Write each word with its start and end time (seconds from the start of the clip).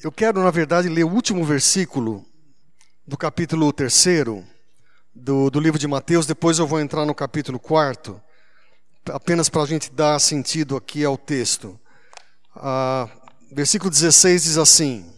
Eu 0.00 0.12
quero, 0.12 0.40
na 0.40 0.50
verdade, 0.52 0.88
ler 0.88 1.02
o 1.02 1.12
último 1.12 1.44
versículo 1.44 2.24
do 3.04 3.16
capítulo 3.16 3.72
3 3.72 4.04
do, 5.12 5.50
do 5.50 5.58
livro 5.58 5.76
de 5.76 5.88
Mateus, 5.88 6.24
depois 6.24 6.60
eu 6.60 6.68
vou 6.68 6.78
entrar 6.78 7.04
no 7.04 7.12
capítulo 7.12 7.58
4, 7.58 8.22
apenas 9.10 9.48
para 9.48 9.62
a 9.62 9.66
gente 9.66 9.90
dar 9.90 10.20
sentido 10.20 10.76
aqui 10.76 11.04
ao 11.04 11.18
texto. 11.18 11.80
Ah, 12.54 13.08
versículo 13.50 13.90
16 13.90 14.44
diz 14.44 14.56
assim: 14.56 15.12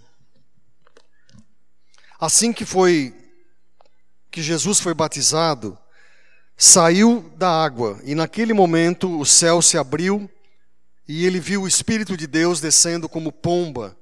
Assim 2.19 2.51
que 2.51 2.65
foi 2.65 3.15
que 4.31 4.41
Jesus 4.41 4.81
foi 4.81 4.95
batizado, 4.95 5.77
saiu 6.57 7.31
da 7.37 7.51
água, 7.51 8.01
e 8.03 8.15
naquele 8.15 8.55
momento 8.55 9.21
o 9.21 9.27
céu 9.27 9.61
se 9.61 9.77
abriu, 9.77 10.31
e 11.07 11.27
ele 11.27 11.39
viu 11.39 11.65
o 11.65 11.69
Espírito 11.69 12.17
de 12.17 12.27
Deus 12.27 12.63
descendo 12.63 13.11
como 13.11 13.31
pomba 13.31 14.00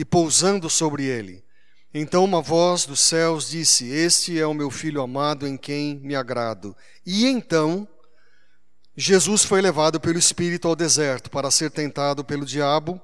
e 0.00 0.04
pousando 0.04 0.70
sobre 0.70 1.04
ele. 1.04 1.44
Então 1.92 2.24
uma 2.24 2.40
voz 2.40 2.86
dos 2.86 3.00
céus 3.00 3.50
disse: 3.50 3.86
Este 3.86 4.40
é 4.40 4.46
o 4.46 4.54
meu 4.54 4.70
filho 4.70 5.02
amado 5.02 5.46
em 5.46 5.58
quem 5.58 5.96
me 5.96 6.14
agrado. 6.14 6.74
E 7.04 7.26
então 7.26 7.86
Jesus 8.96 9.44
foi 9.44 9.60
levado 9.60 10.00
pelo 10.00 10.18
Espírito 10.18 10.66
ao 10.66 10.74
deserto 10.74 11.28
para 11.30 11.50
ser 11.50 11.70
tentado 11.70 12.24
pelo 12.24 12.46
diabo. 12.46 12.98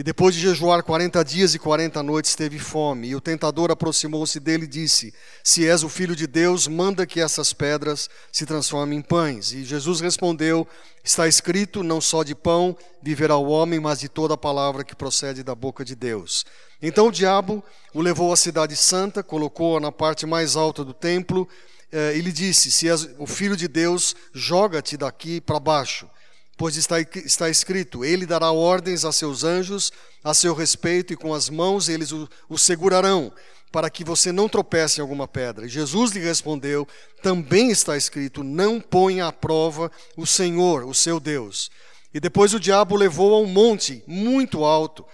E 0.00 0.02
depois 0.02 0.34
de 0.34 0.40
jejuar 0.40 0.82
quarenta 0.82 1.22
dias 1.22 1.54
e 1.54 1.58
quarenta 1.58 2.02
noites, 2.02 2.34
teve 2.34 2.58
fome. 2.58 3.08
E 3.08 3.14
o 3.14 3.20
tentador 3.20 3.70
aproximou-se 3.70 4.40
dele 4.40 4.64
e 4.64 4.66
disse: 4.66 5.12
Se 5.44 5.68
és 5.68 5.82
o 5.82 5.90
filho 5.90 6.16
de 6.16 6.26
Deus, 6.26 6.66
manda 6.66 7.04
que 7.04 7.20
essas 7.20 7.52
pedras 7.52 8.08
se 8.32 8.46
transformem 8.46 9.00
em 9.00 9.02
pães. 9.02 9.52
E 9.52 9.62
Jesus 9.62 10.00
respondeu: 10.00 10.66
Está 11.04 11.28
escrito: 11.28 11.82
Não 11.82 12.00
só 12.00 12.22
de 12.22 12.34
pão 12.34 12.74
viverá 13.02 13.36
o 13.36 13.50
homem, 13.50 13.78
mas 13.78 14.00
de 14.00 14.08
toda 14.08 14.32
a 14.32 14.38
palavra 14.38 14.84
que 14.84 14.96
procede 14.96 15.42
da 15.42 15.54
boca 15.54 15.84
de 15.84 15.94
Deus. 15.94 16.46
Então 16.80 17.08
o 17.08 17.12
diabo 17.12 17.62
o 17.92 18.00
levou 18.00 18.32
à 18.32 18.38
cidade 18.38 18.76
santa, 18.76 19.22
colocou-a 19.22 19.80
na 19.80 19.92
parte 19.92 20.24
mais 20.24 20.56
alta 20.56 20.82
do 20.82 20.94
templo 20.94 21.46
eh, 21.92 22.16
e 22.16 22.22
lhe 22.22 22.32
disse: 22.32 22.70
Se 22.70 22.88
és 22.88 23.06
o 23.18 23.26
filho 23.26 23.54
de 23.54 23.68
Deus, 23.68 24.16
joga-te 24.32 24.96
daqui 24.96 25.42
para 25.42 25.60
baixo 25.60 26.08
Pois 26.60 26.76
está, 26.76 27.00
está 27.00 27.48
escrito: 27.48 28.04
Ele 28.04 28.26
dará 28.26 28.52
ordens 28.52 29.06
a 29.06 29.12
seus 29.12 29.44
anjos 29.44 29.90
a 30.22 30.34
seu 30.34 30.54
respeito, 30.54 31.10
e 31.10 31.16
com 31.16 31.32
as 31.32 31.48
mãos 31.48 31.88
eles 31.88 32.12
o, 32.12 32.28
o 32.50 32.58
segurarão, 32.58 33.32
para 33.72 33.88
que 33.88 34.04
você 34.04 34.30
não 34.30 34.46
tropece 34.46 34.98
em 34.98 35.00
alguma 35.00 35.26
pedra. 35.26 35.64
E 35.64 35.70
Jesus 35.70 36.10
lhe 36.10 36.20
respondeu: 36.20 36.86
Também 37.22 37.70
está 37.70 37.96
escrito: 37.96 38.44
Não 38.44 38.78
ponha 38.78 39.28
à 39.28 39.32
prova 39.32 39.90
o 40.18 40.26
Senhor, 40.26 40.84
o 40.84 40.92
seu 40.92 41.18
Deus. 41.18 41.70
E 42.12 42.20
depois 42.20 42.52
o 42.52 42.60
diabo 42.60 42.94
o 42.94 42.98
levou 42.98 43.34
a 43.34 43.40
um 43.40 43.46
monte 43.46 44.04
muito 44.06 44.62
alto 44.62 45.06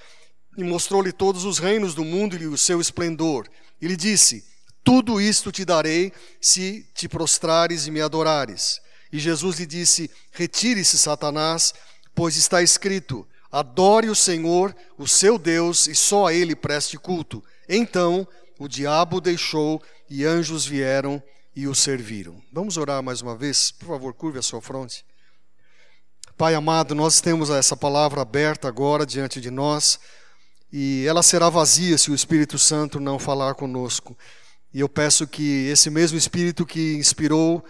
e 0.58 0.64
mostrou-lhe 0.64 1.12
todos 1.12 1.44
os 1.44 1.60
reinos 1.60 1.94
do 1.94 2.04
mundo 2.04 2.34
e 2.36 2.48
o 2.48 2.58
seu 2.58 2.80
esplendor. 2.80 3.48
E 3.80 3.86
lhe 3.86 3.96
disse: 3.96 4.42
Tudo 4.82 5.20
isto 5.20 5.52
te 5.52 5.64
darei 5.64 6.12
se 6.40 6.84
te 6.92 7.08
prostrares 7.08 7.86
e 7.86 7.92
me 7.92 8.00
adorares. 8.00 8.84
E 9.16 9.18
Jesus 9.18 9.58
lhe 9.58 9.64
disse: 9.64 10.10
Retire-se, 10.30 10.98
Satanás, 10.98 11.72
pois 12.14 12.36
está 12.36 12.60
escrito: 12.60 13.26
Adore 13.50 14.10
o 14.10 14.14
Senhor, 14.14 14.76
o 14.98 15.08
seu 15.08 15.38
Deus, 15.38 15.86
e 15.86 15.94
só 15.94 16.26
a 16.26 16.34
ele 16.34 16.54
preste 16.54 16.98
culto. 16.98 17.42
Então 17.66 18.28
o 18.58 18.68
diabo 18.68 19.18
deixou 19.18 19.82
e 20.10 20.26
anjos 20.26 20.66
vieram 20.66 21.22
e 21.54 21.66
o 21.66 21.74
serviram. 21.74 22.42
Vamos 22.52 22.76
orar 22.76 23.02
mais 23.02 23.22
uma 23.22 23.34
vez? 23.34 23.70
Por 23.70 23.88
favor, 23.88 24.12
curve 24.12 24.38
a 24.38 24.42
sua 24.42 24.60
fronte. 24.60 25.02
Pai 26.36 26.54
amado, 26.54 26.94
nós 26.94 27.18
temos 27.18 27.48
essa 27.48 27.74
palavra 27.74 28.20
aberta 28.20 28.68
agora 28.68 29.06
diante 29.06 29.40
de 29.40 29.50
nós 29.50 29.98
e 30.70 31.06
ela 31.08 31.22
será 31.22 31.48
vazia 31.48 31.96
se 31.96 32.10
o 32.10 32.14
Espírito 32.14 32.58
Santo 32.58 33.00
não 33.00 33.18
falar 33.18 33.54
conosco. 33.54 34.14
E 34.74 34.80
eu 34.80 34.90
peço 34.90 35.26
que 35.26 35.68
esse 35.68 35.88
mesmo 35.88 36.18
Espírito 36.18 36.66
que 36.66 36.96
inspirou 36.96 37.64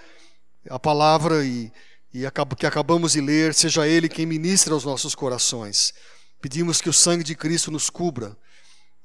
a 0.71 0.79
palavra 0.79 1.45
e, 1.45 1.73
e 2.13 2.25
que 2.59 2.67
acabamos 2.67 3.13
de 3.13 3.21
ler, 3.21 3.55
seja 3.55 3.87
Ele 3.87 4.09
quem 4.09 4.27
ministra 4.27 4.75
aos 4.75 4.85
nossos 4.85 5.15
corações. 5.15 5.93
Pedimos 6.41 6.81
que 6.81 6.89
o 6.89 6.93
sangue 6.93 7.25
de 7.25 7.35
Cristo 7.35 7.71
nos 7.71 7.91
cubra 7.91 8.37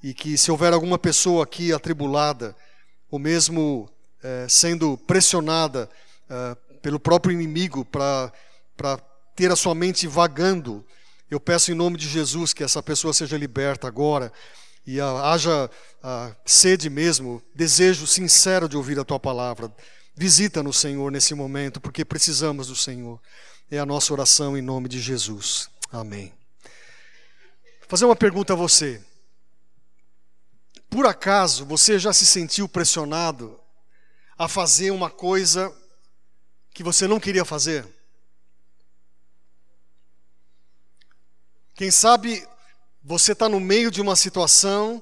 e 0.04 0.14
que, 0.14 0.38
se 0.38 0.52
houver 0.52 0.74
alguma 0.74 0.98
pessoa 0.98 1.44
aqui 1.44 1.72
atribulada, 1.72 2.56
ou 3.10 3.20
mesmo 3.20 3.90
eh, 4.24 4.46
sendo 4.50 4.98
pressionada 4.98 5.90
eh, 6.30 6.58
pelo 6.82 7.00
próprio 7.00 7.34
inimigo 7.34 7.86
para 7.86 8.32
ter 9.36 9.52
a 9.52 9.56
sua 9.56 9.76
mente 9.76 10.08
vagando, 10.08 10.86
eu 11.30 11.40
peço 11.40 11.72
em 11.72 11.76
nome 11.76 11.98
de 11.98 12.08
Jesus 12.08 12.54
que 12.54 12.64
essa 12.64 12.82
pessoa 12.82 13.14
seja 13.14 13.38
liberta 13.38 13.88
agora 13.88 14.34
e 14.86 15.00
haja 15.00 15.70
sede 16.44 16.90
mesmo, 16.90 17.42
desejo 17.54 18.08
sincero 18.08 18.68
de 18.68 18.76
ouvir 18.76 19.00
a 19.00 19.06
tua 19.06 19.20
palavra. 19.20 19.72
Visita-nos, 20.22 20.78
Senhor, 20.78 21.12
nesse 21.12 21.34
momento, 21.34 21.82
porque 21.82 22.06
precisamos 22.06 22.68
do 22.68 22.76
Senhor. 22.76 23.20
É 23.72 23.80
a 23.80 23.86
nossa 23.88 24.14
oração 24.14 24.56
em 24.56 24.62
nome 24.62 24.88
de 24.88 25.02
Jesus. 25.02 25.68
Amém. 25.92 26.32
Vou 27.80 27.90
fazer 27.90 28.06
uma 28.06 28.16
pergunta 28.16 28.54
a 28.54 28.56
você. 28.56 29.04
Por 30.92 31.08
acaso 31.08 31.66
você 31.66 31.98
já 31.98 32.14
se 32.14 32.28
sentiu 32.28 32.70
pressionado 32.70 33.60
a 34.38 34.48
fazer 34.48 34.92
uma 34.92 35.10
coisa 35.10 35.76
que 36.72 36.84
você 36.84 37.08
não 37.08 37.20
queria 37.20 37.44
fazer? 37.44 37.84
Quem 41.74 41.90
sabe 41.90 42.48
você 43.04 43.32
está 43.32 43.50
no 43.50 43.60
meio 43.60 43.90
de 43.90 44.00
uma 44.00 44.16
situação 44.16 45.02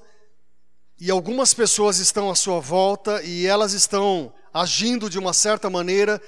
e 0.97 1.11
algumas 1.11 1.53
pessoas 1.53 1.99
estão 1.99 2.31
à 2.31 2.35
sua 2.35 2.61
volta 2.61 3.21
e 3.21 3.45
elas 3.45 3.73
estão 3.73 4.33
agindo 4.53 5.09
de 5.09 5.19
uma 5.19 5.33
certa 5.33 5.69
maneira 5.69 6.21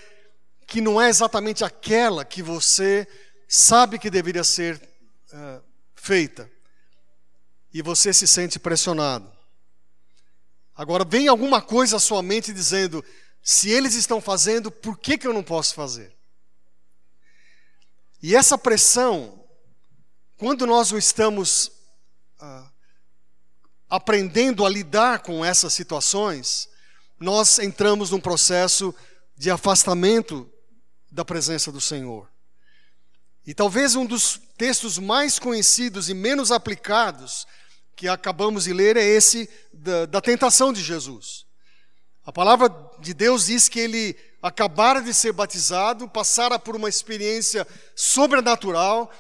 que 0.68 0.80
não 0.80 1.02
é 1.02 1.10
exatamente 1.10 1.64
aquela 1.64 2.24
que 2.24 2.42
você 2.42 3.08
sabe 3.48 4.00
que 4.00 4.10
deveria 4.10 4.44
ser 4.44 4.82
uh, 5.34 5.64
feita. 5.96 6.50
E 7.74 7.82
você 7.82 8.14
se 8.14 8.28
sente 8.28 8.60
pressionado. 8.60 9.32
Agora, 10.76 11.04
vem 11.04 11.28
alguma 11.28 11.62
coisa 11.62 11.98
à 11.98 12.00
sua 12.00 12.24
mente 12.24 12.54
dizendo: 12.54 13.04
se 13.44 13.70
eles 13.70 13.96
estão 13.96 14.22
fazendo, 14.22 14.72
por 14.72 14.98
que, 14.98 15.18
que 15.18 15.28
eu 15.28 15.34
não 15.34 15.44
posso 15.44 15.74
fazer? 15.74 16.16
E 18.24 18.36
essa 18.36 18.58
pressão, 18.58 19.44
quando 20.38 20.66
nós 20.66 20.92
o 20.92 20.98
estamos 20.98 21.72
uh, 22.40 22.72
aprendendo 23.90 24.66
a 24.66 24.70
lidar 24.70 25.20
com 25.20 25.44
essas 25.44 25.74
situações, 25.74 26.70
nós 27.22 27.60
entramos 27.60 28.10
num 28.10 28.20
processo 28.20 28.94
de 29.38 29.52
afastamento 29.52 30.50
da 31.12 31.24
presença 31.24 31.72
do 31.72 31.80
Senhor. 31.80 32.28
E 33.46 33.54
talvez 33.54 33.96
um 33.96 34.06
dos 34.06 34.40
textos 34.58 34.98
mais 34.98 35.38
conhecidos 35.38 36.10
e 36.10 36.14
menos 36.16 36.52
aplicados 36.52 37.46
que 37.96 38.08
acabamos 38.08 38.64
de 38.64 38.74
ler 38.74 38.98
é 38.98 39.04
esse 39.06 39.48
da, 39.72 40.08
da 40.08 40.22
tentação 40.22 40.74
de 40.74 40.82
Jesus. 40.82 41.46
A 42.26 42.32
palavra 42.32 42.70
de 43.00 43.14
Deus 43.14 43.46
diz 43.46 43.70
que 43.70 43.80
ele 43.80 44.16
acabara 44.42 45.02
de 45.02 45.14
ser 45.14 45.32
batizado, 45.32 46.10
passara 46.10 46.58
por 46.58 46.76
uma 46.76 46.90
experiência 46.90 47.68
sobrenatural, 47.96 49.12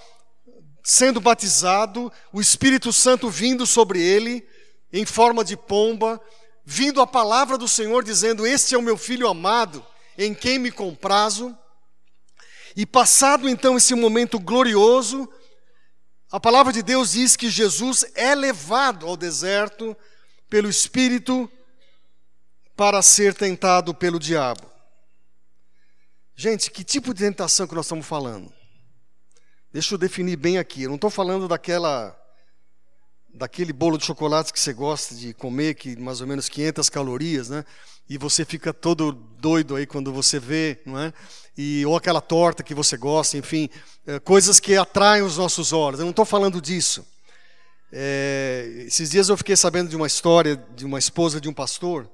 sendo 0.83 1.22
batizado, 1.22 2.12
o 2.33 2.41
Espírito 2.41 2.91
Santo 2.91 3.29
vindo 3.29 3.68
sobre 3.68 4.01
ele, 4.01 4.47
em 4.91 5.06
forma 5.06 5.44
de 5.44 5.56
pomba, 5.56 6.19
vindo 6.66 7.01
a 7.01 7.07
palavra 7.07 7.57
do 7.57 7.67
Senhor 7.67 8.03
dizendo: 8.03 8.45
Este 8.45 8.75
é 8.75 8.77
o 8.77 8.81
meu 8.81 8.97
filho 8.97 9.27
amado, 9.27 9.85
em 10.17 10.33
quem 10.33 10.59
me 10.59 10.72
comprazo. 10.72 11.57
E 12.75 12.85
passado 12.85 13.49
então 13.49 13.77
esse 13.77 13.94
momento 13.94 14.39
glorioso, 14.39 15.29
a 16.31 16.39
palavra 16.39 16.71
de 16.71 16.81
Deus 16.81 17.11
diz 17.11 17.35
que 17.35 17.50
Jesus 17.50 18.05
é 18.16 18.33
levado 18.33 19.06
ao 19.06 19.18
deserto 19.18 19.95
pelo 20.50 20.69
Espírito 20.69 21.51
para 22.75 23.01
ser 23.01 23.33
tentado 23.33 23.94
pelo 23.94 24.18
diabo. 24.18 24.71
Gente, 26.36 26.71
que 26.71 26.83
tipo 26.83 27.13
de 27.13 27.24
tentação 27.24 27.68
que 27.68 27.75
nós 27.75 27.86
estamos 27.86 28.06
falando? 28.06 28.51
Deixa 29.71 29.94
eu 29.94 29.97
definir 29.97 30.38
bem 30.38 30.57
aqui. 30.57 30.83
Eu 30.83 30.89
não 30.89 30.95
estou 30.95 31.09
falando 31.09 31.47
daquela 31.47 32.18
daquele 33.33 33.74
bolo 33.74 33.98
de 33.98 34.06
chocolate 34.06 34.51
que 34.51 34.60
você 34.60 34.74
gosta 34.74 35.16
de 35.16 35.33
comer, 35.33 35.75
que 35.75 35.95
mais 35.98 36.22
ou 36.22 36.28
menos 36.28 36.50
500 36.50 36.89
calorias, 36.89 37.50
né? 37.50 37.66
E 38.10 38.18
você 38.18 38.44
fica 38.44 38.74
todo 38.74 39.12
doido 39.12 39.75
aí 39.75 39.86
quando 39.86 40.12
você 40.12 40.39
vê, 40.39 40.80
não 40.86 41.00
é? 41.00 41.13
E, 41.57 41.86
ou 41.86 41.95
aquela 41.95 42.22
torta 42.22 42.63
que 42.63 42.74
você 42.74 42.98
gosta, 42.98 43.38
enfim, 43.38 43.69
é, 44.06 44.19
coisas 44.19 44.60
que 44.60 44.75
atraem 44.75 45.24
os 45.24 45.38
nossos 45.38 45.72
olhos. 45.72 46.00
Eu 46.00 46.06
não 46.06 46.12
estou 46.12 46.25
falando 46.25 46.62
disso. 46.62 47.06
É, 47.92 48.86
esses 48.88 49.10
dias 49.10 49.30
eu 49.30 49.38
fiquei 49.38 49.56
sabendo 49.56 49.89
de 49.89 49.95
uma 49.95 50.07
história 50.07 50.56
de 50.75 50.86
uma 50.86 51.00
esposa 51.00 51.39
de 51.39 51.48
um 51.48 51.54
pastor. 51.54 52.10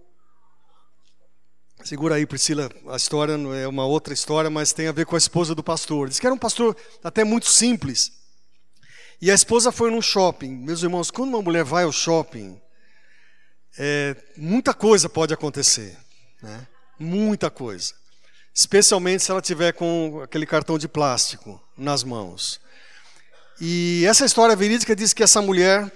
Segura 1.84 2.16
aí, 2.16 2.26
Priscila, 2.26 2.70
a 2.90 2.96
história 2.96 3.34
é 3.34 3.68
uma 3.68 3.86
outra 3.86 4.14
história, 4.14 4.50
mas 4.50 4.74
tem 4.74 4.88
a 4.88 4.92
ver 4.92 5.06
com 5.06 5.16
a 5.16 5.20
esposa 5.20 5.56
do 5.56 5.64
pastor. 5.64 6.10
Diz 6.10 6.20
que 6.20 6.26
era 6.26 6.34
um 6.34 6.40
pastor 6.40 6.76
até 7.04 7.24
muito 7.24 7.48
simples 7.48 8.27
E 9.22 9.32
a 9.32 9.34
esposa 9.34 9.72
foi 9.72 9.90
num 9.90 10.02
shopping. 10.02 10.50
Meus 10.50 10.84
irmãos, 10.84 11.10
quando 11.10 11.30
uma 11.30 11.42
mulher 11.42 11.64
vai 11.64 11.84
ao 11.84 11.92
shopping, 11.92 12.60
é, 13.78 14.16
muita 14.36 14.74
coisa 14.74 15.10
pode 15.10 15.34
acontecer. 15.34 15.98
Né? 16.42 16.68
Muita 17.00 17.50
coisa. 17.50 17.94
Especialmente 18.54 19.24
se 19.24 19.32
ela 19.32 19.42
tiver 19.42 19.74
com 19.74 20.22
aquele 20.24 20.46
cartão 20.46 20.78
de 20.78 20.88
plástico 20.88 21.62
nas 21.78 22.04
mãos. 22.04 22.60
E 23.60 24.04
essa 24.08 24.26
história 24.26 24.56
verídica 24.56 24.96
diz 24.96 25.14
que 25.14 25.24
essa 25.24 25.42
mulher, 25.42 25.92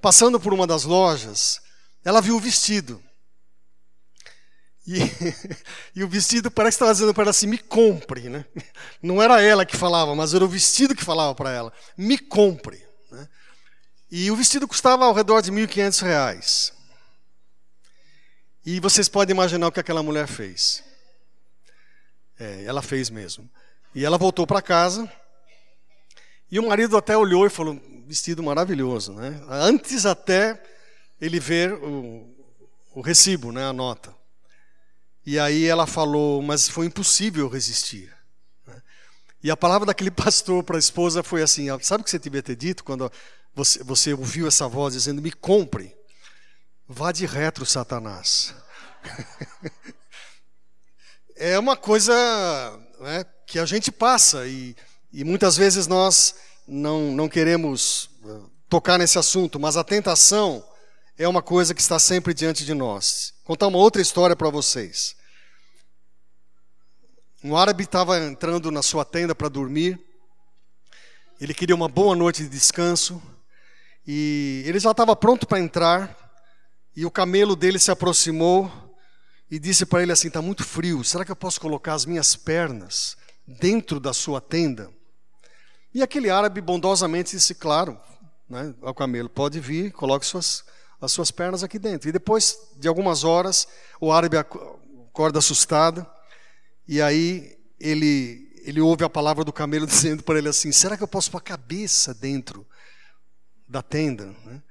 passando 0.00 0.40
por 0.40 0.52
uma 0.54 0.66
das 0.66 0.84
lojas, 0.84 1.60
ela 2.04 2.22
viu 2.22 2.36
o 2.36 2.40
vestido. 2.40 3.02
E, 4.86 4.98
e, 5.94 6.04
o 6.04 6.08
vestido 6.08 6.50
parece 6.50 6.76
que 6.76 6.82
estava 6.82 6.92
dizendo 6.92 7.14
para 7.14 7.22
ela 7.22 7.30
assim: 7.30 7.46
me 7.46 7.58
compre. 7.58 8.28
Né? 8.28 8.44
Não 9.00 9.22
era 9.22 9.40
ela 9.40 9.64
que 9.64 9.76
falava, 9.76 10.14
mas 10.14 10.34
era 10.34 10.44
o 10.44 10.48
vestido 10.48 10.94
que 10.94 11.04
falava 11.04 11.34
para 11.34 11.50
ela: 11.50 11.72
me 11.96 12.18
compre. 12.18 12.84
Né? 13.10 13.28
E 14.10 14.30
o 14.30 14.36
vestido 14.36 14.66
custava 14.66 15.04
ao 15.04 15.14
redor 15.14 15.40
de 15.40 15.50
R$ 15.50 15.66
1.500. 15.66 16.72
E 18.64 18.80
vocês 18.80 19.08
podem 19.08 19.34
imaginar 19.34 19.68
o 19.68 19.72
que 19.72 19.80
aquela 19.80 20.02
mulher 20.02 20.26
fez. 20.26 20.84
É, 22.38 22.64
ela 22.64 22.82
fez 22.82 23.10
mesmo. 23.10 23.48
E 23.94 24.04
ela 24.04 24.18
voltou 24.18 24.46
para 24.46 24.62
casa. 24.62 25.10
E 26.50 26.58
o 26.58 26.68
marido 26.68 26.96
até 26.96 27.16
olhou 27.16 27.46
e 27.46 27.50
falou: 27.50 27.80
vestido 28.06 28.42
maravilhoso. 28.42 29.12
Né? 29.12 29.40
Antes 29.48 30.06
até 30.06 30.60
ele 31.20 31.38
ver 31.38 31.72
o, 31.72 32.28
o 32.94 33.00
recibo, 33.00 33.52
né, 33.52 33.64
a 33.64 33.72
nota. 33.72 34.21
E 35.24 35.38
aí 35.38 35.66
ela 35.66 35.86
falou, 35.86 36.42
mas 36.42 36.68
foi 36.68 36.86
impossível 36.86 37.48
resistir. 37.48 38.12
Né? 38.66 38.82
E 39.42 39.50
a 39.50 39.56
palavra 39.56 39.86
daquele 39.86 40.10
pastor 40.12 40.64
para 40.64 40.76
a 40.76 40.78
esposa 40.78 41.22
foi 41.22 41.42
assim: 41.42 41.66
sabe 41.80 42.02
o 42.02 42.04
que 42.04 42.10
você 42.10 42.18
devia 42.18 42.42
ter 42.42 42.56
dito 42.56 42.82
quando 42.84 43.10
você, 43.54 43.82
você 43.82 44.12
ouviu 44.12 44.48
essa 44.48 44.66
voz 44.68 44.94
dizendo, 44.94 45.22
me 45.22 45.32
compre? 45.32 45.94
Vá 46.88 47.12
de 47.12 47.24
retro, 47.26 47.64
Satanás. 47.64 48.54
é 51.36 51.58
uma 51.58 51.76
coisa 51.76 52.14
né, 53.00 53.24
que 53.46 53.58
a 53.58 53.64
gente 53.64 53.90
passa 53.90 54.46
e, 54.46 54.76
e 55.12 55.24
muitas 55.24 55.56
vezes 55.56 55.86
nós 55.86 56.34
não, 56.66 57.12
não 57.12 57.28
queremos 57.28 58.10
eh, 58.24 58.40
tocar 58.68 58.98
nesse 58.98 59.18
assunto, 59.18 59.58
mas 59.58 59.76
a 59.76 59.84
tentação 59.84 60.64
é 61.18 61.26
uma 61.28 61.42
coisa 61.42 61.74
que 61.74 61.80
está 61.80 61.98
sempre 61.98 62.32
diante 62.32 62.64
de 62.64 62.74
nós. 62.74 63.34
Contar 63.52 63.66
uma 63.66 63.76
outra 63.76 64.00
história 64.00 64.34
para 64.34 64.48
vocês. 64.48 65.14
Um 67.44 67.54
árabe 67.54 67.84
estava 67.84 68.18
entrando 68.18 68.70
na 68.70 68.80
sua 68.82 69.04
tenda 69.04 69.34
para 69.34 69.46
dormir. 69.50 70.00
Ele 71.38 71.52
queria 71.52 71.76
uma 71.76 71.86
boa 71.86 72.16
noite 72.16 72.44
de 72.44 72.48
descanso. 72.48 73.22
E 74.06 74.62
ele 74.64 74.78
já 74.78 74.92
estava 74.92 75.14
pronto 75.14 75.46
para 75.46 75.60
entrar. 75.60 76.16
E 76.96 77.04
o 77.04 77.10
camelo 77.10 77.54
dele 77.54 77.78
se 77.78 77.90
aproximou 77.90 78.72
e 79.50 79.58
disse 79.58 79.84
para 79.84 80.02
ele 80.02 80.12
assim: 80.12 80.28
Está 80.28 80.40
muito 80.40 80.64
frio, 80.64 81.04
será 81.04 81.22
que 81.22 81.30
eu 81.30 81.36
posso 81.36 81.60
colocar 81.60 81.92
as 81.92 82.06
minhas 82.06 82.34
pernas 82.34 83.18
dentro 83.46 84.00
da 84.00 84.14
sua 84.14 84.40
tenda? 84.40 84.90
E 85.92 86.02
aquele 86.02 86.30
árabe 86.30 86.62
bondosamente 86.62 87.32
disse: 87.32 87.54
Claro, 87.54 88.00
né, 88.48 88.74
ao 88.80 88.94
camelo, 88.94 89.28
pode 89.28 89.60
vir, 89.60 89.92
coloque 89.92 90.24
suas 90.24 90.64
as 91.02 91.10
suas 91.10 91.32
pernas 91.32 91.64
aqui 91.64 91.78
dentro. 91.78 92.08
E 92.08 92.12
depois 92.12 92.56
de 92.76 92.86
algumas 92.86 93.24
horas, 93.24 93.66
o 94.00 94.12
árabe 94.12 94.36
acorda 94.36 95.40
assustado, 95.40 96.06
e 96.86 97.02
aí 97.02 97.58
ele, 97.80 98.48
ele 98.64 98.80
ouve 98.80 99.04
a 99.04 99.10
palavra 99.10 99.44
do 99.44 99.52
camelo 99.52 99.84
dizendo 99.88 100.22
para 100.22 100.38
ele 100.38 100.48
assim: 100.48 100.70
será 100.70 100.96
que 100.96 101.02
eu 101.02 101.08
posso 101.08 101.30
pôr 101.30 101.38
a 101.38 101.42
cabeça 101.42 102.14
dentro 102.14 102.64
da 103.68 103.82
tenda? 103.82 104.26
Né? 104.44 104.62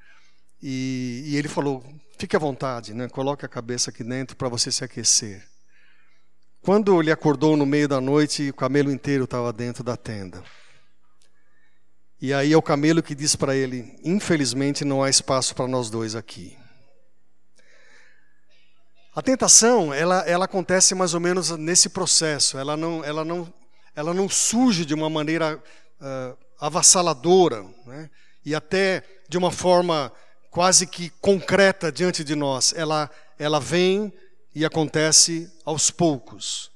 E, 0.63 1.23
e, 1.25 1.37
ele 1.37 1.49
falou: 1.49 1.83
fique 2.17 2.35
à 2.35 2.39
vontade, 2.39 2.93
né? 2.93 3.09
coloque 3.09 3.45
a 3.45 3.49
cabeça 3.49 3.89
aqui 3.89 4.03
dentro 4.03 4.37
para 4.37 4.47
você 4.47 4.71
se 4.71 4.83
aquecer. 4.85 5.45
Quando 6.61 7.01
ele 7.01 7.11
acordou 7.11 7.57
no 7.57 7.65
meio 7.65 7.87
da 7.87 7.99
noite, 7.99 8.51
o 8.51 8.53
camelo 8.53 8.91
inteiro 8.91 9.25
estava 9.25 9.51
dentro 9.51 9.83
da 9.83 9.97
tenda. 9.97 10.43
E 12.21 12.35
aí 12.35 12.53
é 12.53 12.57
o 12.57 12.61
camelo 12.61 13.01
que 13.01 13.15
diz 13.15 13.35
para 13.35 13.55
ele: 13.55 13.97
infelizmente 14.03 14.85
não 14.85 15.01
há 15.01 15.09
espaço 15.09 15.55
para 15.55 15.67
nós 15.67 15.89
dois 15.89 16.15
aqui. 16.15 16.55
A 19.15 19.21
tentação, 19.21 19.93
ela, 19.93 20.19
ela 20.19 20.45
acontece 20.45 20.93
mais 20.93 21.13
ou 21.13 21.19
menos 21.19 21.49
nesse 21.49 21.89
processo. 21.89 22.57
Ela 22.57 22.77
não, 22.77 23.03
ela 23.03 23.25
não, 23.25 23.51
ela 23.95 24.13
não 24.13 24.29
surge 24.29 24.85
de 24.85 24.93
uma 24.93 25.09
maneira 25.09 25.57
uh, 25.99 26.37
avassaladora, 26.59 27.65
né? 27.85 28.09
e 28.45 28.55
até 28.55 29.03
de 29.27 29.37
uma 29.37 29.51
forma 29.51 30.13
quase 30.49 30.87
que 30.87 31.09
concreta 31.19 31.91
diante 31.91 32.23
de 32.23 32.35
nós. 32.35 32.71
Ela, 32.73 33.09
ela 33.37 33.59
vem 33.59 34.13
e 34.53 34.63
acontece 34.63 35.51
aos 35.65 35.89
poucos. 35.89 36.71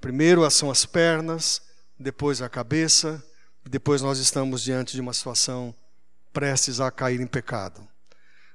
Primeiro 0.00 0.48
são 0.50 0.70
as 0.70 0.84
pernas, 0.84 1.60
depois 1.98 2.40
a 2.40 2.48
cabeça, 2.48 3.24
e 3.68 3.70
depois 3.70 4.00
nós 4.00 4.18
estamos 4.18 4.62
diante 4.62 4.94
de 4.94 5.00
uma 5.02 5.12
situação 5.12 5.74
prestes 6.32 6.80
a 6.80 6.90
cair 6.90 7.20
em 7.20 7.26
pecado. 7.26 7.86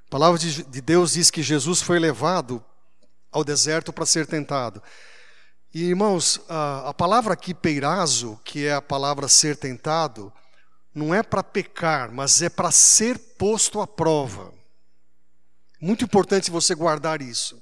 A 0.08 0.10
palavra 0.10 0.40
de 0.40 0.82
Deus 0.82 1.14
diz 1.14 1.30
que 1.30 1.44
Jesus 1.44 1.84
foi 1.84 2.00
levado 2.00 2.66
ao 3.32 3.44
deserto 3.44 3.94
para 3.94 4.08
ser 4.08 4.26
tentado. 4.26 4.82
E 5.72 5.84
irmãos, 5.84 6.42
a, 6.50 6.90
a 6.90 6.94
palavra 6.96 7.36
aqui 7.36 7.54
peirazo, 7.54 8.40
que 8.44 8.66
é 8.66 8.74
a 8.74 8.82
palavra 8.82 9.28
ser 9.28 9.56
tentado, 9.56 10.34
não 10.96 11.14
é 11.14 11.22
para 11.22 11.44
pecar, 11.44 12.12
mas 12.12 12.42
é 12.42 12.50
para 12.50 12.72
ser 12.72 13.20
posto 13.38 13.82
à 13.82 13.86
prova. 13.86 14.52
Muito 15.80 16.04
importante 16.04 16.50
você 16.50 16.74
guardar 16.74 17.22
isso. 17.22 17.62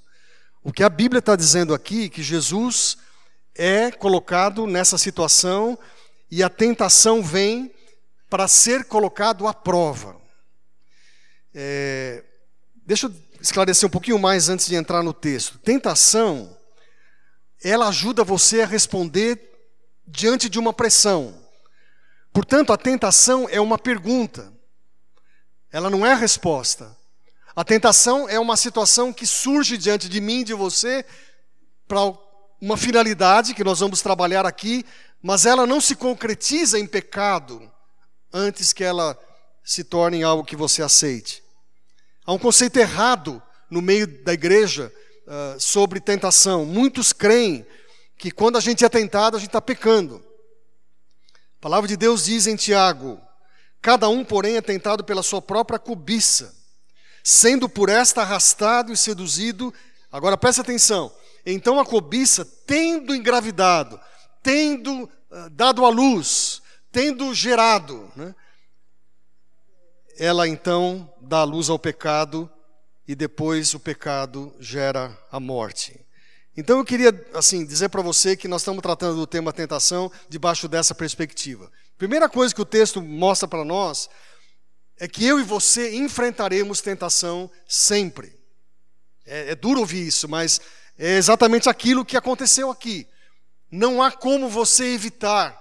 O 0.64 0.72
que 0.72 0.86
a 0.86 0.90
Bíblia 0.90 1.20
está 1.20 1.36
dizendo 1.36 1.74
aqui, 1.74 2.08
que 2.08 2.24
Jesus 2.24 2.98
é 3.54 3.92
colocado 3.92 4.66
nessa 4.66 4.98
situação 4.98 5.78
e 6.32 6.42
a 6.42 6.50
tentação 6.50 7.22
vem 7.22 7.72
para 8.30 8.48
ser 8.48 8.86
colocado 8.86 9.46
à 9.46 9.54
prova. 9.54 10.16
É, 11.54 12.24
deixa 12.86 13.08
eu 13.08 13.14
esclarecer 13.42 13.86
um 13.86 13.92
pouquinho 13.92 14.18
mais 14.18 14.48
antes 14.48 14.66
de 14.66 14.76
entrar 14.76 15.04
no 15.04 15.14
texto. 15.14 15.60
Tentação, 15.60 16.58
ela 17.62 17.90
ajuda 17.90 18.24
você 18.24 18.62
a 18.62 18.66
responder 18.66 19.38
diante 20.08 20.48
de 20.48 20.58
uma 20.58 20.72
pressão. 20.72 21.38
Portanto, 22.32 22.72
a 22.72 22.78
tentação 22.78 23.50
é 23.50 23.60
uma 23.60 23.78
pergunta, 23.78 24.54
ela 25.70 25.90
não 25.90 26.06
é 26.06 26.14
a 26.14 26.16
resposta. 26.16 26.96
A 27.54 27.66
tentação 27.66 28.30
é 28.30 28.40
uma 28.40 28.56
situação 28.56 29.12
que 29.12 29.28
surge 29.28 29.78
diante 29.78 30.08
de 30.08 30.22
mim, 30.22 30.46
de 30.46 30.54
você, 30.54 31.06
para 31.86 32.00
uma 32.62 32.78
finalidade 32.78 33.54
que 33.54 33.64
nós 33.64 33.82
vamos 33.82 34.02
trabalhar 34.02 34.46
aqui, 34.46 34.86
mas 35.22 35.46
ela 35.46 35.68
não 35.68 35.80
se 35.80 35.96
concretiza 35.96 36.80
em 36.80 36.88
pecado 36.88 37.72
antes 38.34 38.74
que 38.74 38.84
ela 38.84 39.18
se 39.64 39.84
torne 39.84 40.24
algo 40.24 40.44
que 40.44 40.56
você 40.56 40.82
aceite. 40.82 41.44
Há 42.26 42.34
um 42.34 42.40
conceito 42.40 42.78
errado 42.78 43.42
no 43.70 43.82
meio 43.82 44.08
da 44.24 44.34
igreja 44.34 44.92
uh, 45.28 45.60
sobre 45.60 46.00
tentação. 46.00 46.66
Muitos 46.66 47.14
creem 47.14 47.66
que 48.18 48.32
quando 48.32 48.58
a 48.58 48.62
gente 48.62 48.84
é 48.84 48.90
tentado, 48.90 49.38
a 49.38 49.40
gente 49.40 49.50
está 49.50 49.62
pecando. 49.62 50.24
A 51.58 51.62
palavra 51.62 51.88
de 51.88 51.96
Deus 51.96 52.26
diz 52.26 52.48
em 52.48 52.56
Tiago: 52.56 53.22
cada 53.82 54.10
um, 54.10 54.24
porém, 54.24 54.58
é 54.58 54.62
tentado 54.62 55.04
pela 55.04 55.24
sua 55.24 55.42
própria 55.42 55.80
cobiça, 55.80 56.56
sendo 57.24 57.70
por 57.70 57.90
esta 57.90 58.22
arrastado 58.22 58.92
e 58.92 58.98
seduzido. 58.98 59.74
Agora 60.12 60.38
presta 60.38 60.62
atenção. 60.62 61.12
Então 61.46 61.80
a 61.80 61.86
cobiça, 61.86 62.46
tendo 62.66 63.16
engravidado, 63.16 64.00
tendo 64.42 65.04
uh, 65.04 65.50
dado 65.52 65.86
à 65.86 65.90
luz, 65.90 66.62
tendo 66.92 67.34
gerado, 67.34 68.12
né? 68.16 68.36
ela 70.18 70.48
então 70.48 71.12
dá 71.22 71.40
a 71.40 71.44
luz 71.44 71.70
ao 71.70 71.80
pecado 71.80 72.50
e 73.08 73.16
depois 73.16 73.74
o 73.74 73.80
pecado 73.80 74.54
gera 74.60 75.18
a 75.32 75.40
morte. 75.40 76.00
Então 76.56 76.78
eu 76.78 76.86
queria 76.86 77.28
assim 77.34 77.66
dizer 77.66 77.90
para 77.90 78.02
você 78.02 78.36
que 78.36 78.48
nós 78.48 78.62
estamos 78.62 78.82
tratando 78.82 79.16
do 79.16 79.26
tema 79.26 79.54
tentação 79.54 80.12
debaixo 80.28 80.68
dessa 80.68 80.94
perspectiva. 80.94 81.72
Primeira 81.98 82.28
coisa 82.28 82.54
que 82.54 82.62
o 82.62 82.66
texto 82.66 83.02
mostra 83.02 83.48
para 83.48 83.64
nós 83.64 84.10
é 85.00 85.08
que 85.08 85.26
eu 85.26 85.40
e 85.40 85.44
você 85.44 85.96
enfrentaremos 85.96 86.82
tentação 86.82 87.50
sempre. 87.68 88.38
É, 89.26 89.52
é 89.52 89.56
duro 89.56 89.80
ouvir 89.80 90.06
isso, 90.06 90.28
mas 90.28 90.60
é 90.98 91.16
exatamente 91.16 91.70
aquilo 91.70 92.06
que 92.06 92.18
aconteceu 92.18 92.70
aqui. 92.70 93.08
Não 93.72 94.02
há 94.02 94.12
como 94.12 94.50
você 94.50 94.94
evitar. 94.94 95.60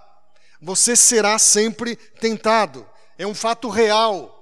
Você 0.60 0.96
será 0.96 1.38
sempre 1.38 1.96
tentado. 1.96 2.86
É 3.16 3.26
um 3.26 3.34
fato 3.34 3.68
real. 3.68 4.36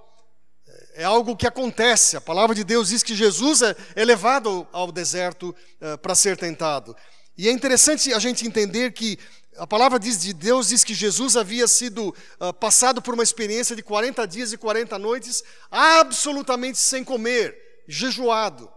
É 0.95 1.05
algo 1.05 1.37
que 1.37 1.47
acontece. 1.47 2.17
A 2.17 2.21
palavra 2.21 2.55
de 2.55 2.65
Deus 2.65 2.89
diz 2.89 3.03
que 3.03 3.15
Jesus 3.15 3.63
é, 3.63 3.77
é 3.95 4.05
levado 4.05 4.67
ao 4.73 4.91
deserto 4.91 5.55
uh, 5.81 5.99
para 5.99 6.15
ser 6.15 6.37
tentado. 6.37 6.97
E 7.37 7.49
é 7.49 7.53
interessante 7.53 8.13
a 8.13 8.19
gente 8.19 8.47
entender 8.47 8.93
que 8.93 9.19
a 9.59 9.67
palavra 9.67 9.99
de 9.99 10.33
Deus 10.33 10.69
diz 10.69 10.83
que 10.83 10.95
Jesus 10.95 11.37
havia 11.37 11.69
sido 11.69 12.15
uh, 12.41 12.53
passado 12.55 13.03
por 13.03 13.15
uma 13.15 13.23
experiência 13.23 13.77
de 13.77 13.83
40 13.83 14.27
dias 14.27 14.53
e 14.53 14.57
40 14.57 14.99
noites, 14.99 15.43
absolutamente 15.71 16.79
sem 16.79 17.05
comer, 17.05 17.57
jejuado. 17.87 18.71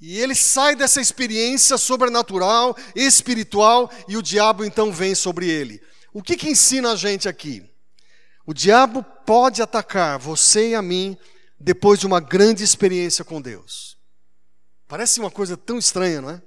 E 0.00 0.18
ele 0.18 0.34
sai 0.34 0.76
dessa 0.76 1.00
experiência 1.00 1.78
sobrenatural, 1.78 2.76
espiritual, 2.94 3.90
e 4.06 4.16
o 4.16 4.22
diabo 4.22 4.64
então 4.64 4.92
vem 4.92 5.14
sobre 5.14 5.48
ele. 5.48 5.80
O 6.12 6.22
que, 6.22 6.36
que 6.36 6.50
ensina 6.50 6.92
a 6.92 6.96
gente 6.96 7.28
aqui? 7.28 7.64
O 8.46 8.54
diabo 8.54 9.02
pode 9.02 9.60
atacar 9.62 10.18
você 10.18 10.70
e 10.70 10.74
a 10.74 10.82
mim 10.82 11.16
depois 11.58 11.98
de 11.98 12.06
uma 12.06 12.20
grande 12.20 12.62
experiência 12.62 13.24
com 13.24 13.40
Deus. 13.40 13.96
Parece 14.86 15.18
uma 15.18 15.30
coisa 15.30 15.56
tão 15.56 15.78
estranha, 15.78 16.20
não 16.20 16.30
é? 16.30 16.42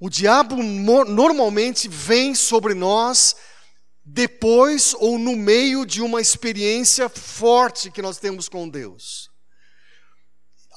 O 0.00 0.08
diabo 0.08 0.56
normalmente 0.62 1.86
vem 1.86 2.34
sobre 2.34 2.72
nós 2.72 3.36
depois 4.02 4.94
ou 4.94 5.18
no 5.18 5.36
meio 5.36 5.84
de 5.84 6.00
uma 6.00 6.20
experiência 6.20 7.08
forte 7.08 7.90
que 7.90 8.00
nós 8.00 8.18
temos 8.18 8.48
com 8.48 8.68
Deus. 8.68 9.29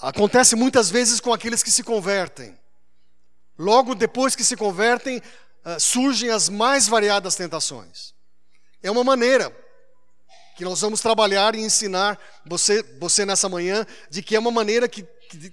Acontece 0.03 0.53
muitas 0.57 0.89
vezes 0.89 1.21
com 1.21 1.31
aqueles 1.31 1.63
que 1.63 1.71
se 1.71 1.81
convertem. 1.81 2.59
Logo 3.57 3.95
depois 3.95 4.35
que 4.35 4.43
se 4.43 4.57
convertem, 4.57 5.21
ah, 5.63 5.79
surgem 5.79 6.29
as 6.29 6.49
mais 6.49 6.89
variadas 6.89 7.35
tentações. 7.35 8.13
É 8.81 8.91
uma 8.91 9.05
maneira 9.05 9.49
que 10.57 10.65
nós 10.65 10.81
vamos 10.81 10.99
trabalhar 10.99 11.55
e 11.55 11.61
ensinar 11.61 12.19
você, 12.45 12.83
você 12.99 13.25
nessa 13.25 13.47
manhã, 13.47 13.87
de 14.09 14.21
que 14.21 14.35
é 14.35 14.39
uma 14.39 14.51
maneira 14.51 14.89
que, 14.89 15.07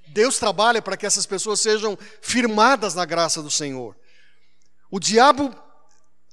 Deus 0.09 0.37
trabalha 0.37 0.83
para 0.83 0.97
que 0.97 1.07
essas 1.07 1.25
pessoas 1.25 1.61
sejam 1.61 1.97
firmadas 2.21 2.95
na 2.95 3.05
graça 3.07 3.41
do 3.41 3.51
Senhor. 3.51 3.97
O 4.91 4.99
diabo 4.99 5.55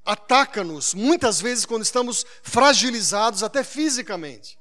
ataca-nos 0.03 0.93
muitas 0.95 1.39
vezes 1.39 1.65
quando 1.65 1.83
estamos 1.83 2.25
fragilizados, 2.41 3.43
até 3.43 3.63
fisicamente. 3.63 4.57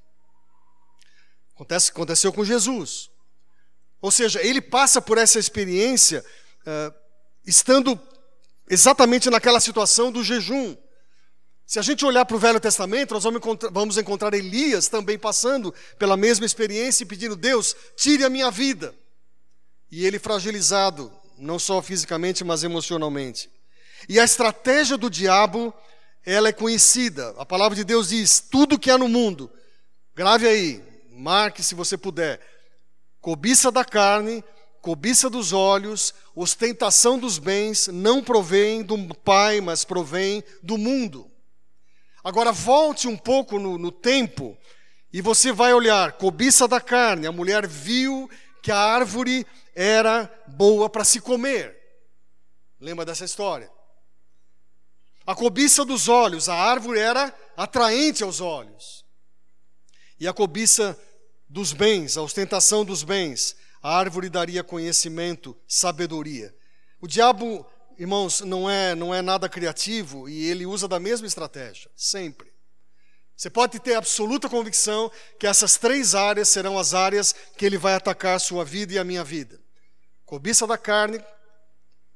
Acontece, 1.54 1.90
aconteceu 1.90 2.32
com 2.32 2.44
Jesus. 2.44 3.10
Ou 4.06 4.12
seja, 4.12 4.40
ele 4.40 4.60
passa 4.60 5.02
por 5.02 5.18
essa 5.18 5.36
experiência 5.36 6.25
uh, 6.64 6.94
estando 7.44 7.98
exatamente 8.70 9.28
naquela 9.28 9.58
situação 9.58 10.12
do 10.12 10.22
jejum. 10.22 10.76
Se 11.66 11.80
a 11.80 11.82
gente 11.82 12.04
olhar 12.04 12.25
para 12.25 12.36
o 12.36 12.38
Velho 12.38 12.60
Testamento, 12.60 13.14
nós 13.14 13.25
vamos 13.25 13.38
encontrar, 13.38 13.68
vamos 13.72 13.98
encontrar 13.98 14.32
Elias 14.32 14.86
também 14.86 15.18
passando 15.18 15.75
pela 15.98 16.16
mesma 16.16 16.46
experiência 16.46 17.02
e 17.02 17.06
pedindo: 17.06 17.34
Deus, 17.34 17.75
tire 17.96 18.22
a 18.22 18.30
minha 18.30 18.48
vida. 18.48 18.94
E 19.90 20.06
ele 20.06 20.20
fragilizado, 20.20 21.12
não 21.36 21.58
só 21.58 21.82
fisicamente, 21.82 22.44
mas 22.44 22.62
emocionalmente. 22.62 23.50
E 24.08 24.20
a 24.20 24.25
estratégia 24.25 24.96
do 24.96 25.10
diabo, 25.10 25.75
ela 26.25 26.50
é 26.50 26.52
conhecida. 26.52 27.34
A 27.38 27.44
palavra 27.44 27.75
de 27.75 27.82
Deus 27.82 28.10
diz: 28.10 28.38
tudo 28.38 28.78
que 28.78 28.88
há 28.88 28.96
no 28.96 29.08
mundo, 29.08 29.50
grave 30.14 30.46
aí, 30.46 30.80
marque 31.10 31.60
se 31.60 31.75
você 31.75 31.98
puder 31.98 32.54
cobiça 33.26 33.73
da 33.73 33.85
carne, 33.85 34.45
cobiça 34.80 35.28
dos 35.28 35.52
olhos, 35.52 36.14
ostentação 36.33 37.18
dos 37.18 37.38
bens, 37.38 37.88
não 37.88 38.23
provém 38.23 38.85
do 38.85 39.12
Pai, 39.16 39.61
mas 39.61 39.85
provém 39.85 40.45
do 40.62 40.78
mundo. 40.78 41.28
Agora 42.23 42.52
volte 42.52 43.09
um 43.09 43.16
pouco 43.16 43.59
no, 43.59 43.78
no 43.78 43.90
tempo 43.90 44.56
e 45.12 45.21
você 45.21 45.50
vai 45.50 45.75
olhar, 45.75 46.12
cobiça 46.12 46.68
da 46.68 46.80
carne, 46.80 47.26
a 47.26 47.33
mulher 47.33 47.66
viu 47.66 48.30
que 48.62 48.71
a 48.71 48.78
árvore 48.78 49.45
era 49.75 50.33
boa 50.47 50.88
para 50.88 51.02
se 51.02 51.21
comer. 51.21 51.76
Lembra 52.78 53.04
dessa 53.04 53.25
história? 53.25 53.68
A 55.26 55.35
cobiça 55.35 55.85
dos 55.85 56.06
olhos, 56.06 56.49
a 56.49 56.54
árvore 56.54 57.00
era 57.00 57.35
atraente 57.56 58.23
aos 58.23 58.40
olhos. 58.40 59.04
E 60.21 60.28
a 60.28 60.33
cobiça 60.33 60.97
dos 61.48 61.72
bens, 61.72 62.16
a 62.16 62.22
ostentação 62.22 62.84
dos 62.84 63.02
bens. 63.02 63.56
A 63.82 63.96
árvore 63.96 64.28
daria 64.28 64.64
conhecimento, 64.64 65.56
sabedoria. 65.66 66.54
O 67.00 67.06
diabo, 67.06 67.64
irmãos, 67.98 68.40
não 68.40 68.68
é, 68.68 68.94
não 68.94 69.14
é 69.14 69.22
nada 69.22 69.48
criativo 69.48 70.28
e 70.28 70.46
ele 70.48 70.66
usa 70.66 70.88
da 70.88 70.98
mesma 70.98 71.26
estratégia, 71.26 71.90
sempre. 71.94 72.52
Você 73.36 73.50
pode 73.50 73.78
ter 73.78 73.94
absoluta 73.94 74.48
convicção 74.48 75.12
que 75.38 75.46
essas 75.46 75.76
três 75.76 76.14
áreas 76.14 76.48
serão 76.48 76.78
as 76.78 76.94
áreas 76.94 77.34
que 77.56 77.66
ele 77.66 77.76
vai 77.76 77.94
atacar 77.94 78.40
sua 78.40 78.64
vida 78.64 78.94
e 78.94 78.98
a 78.98 79.04
minha 79.04 79.22
vida: 79.22 79.60
cobiça 80.24 80.66
da 80.66 80.78
carne, 80.78 81.22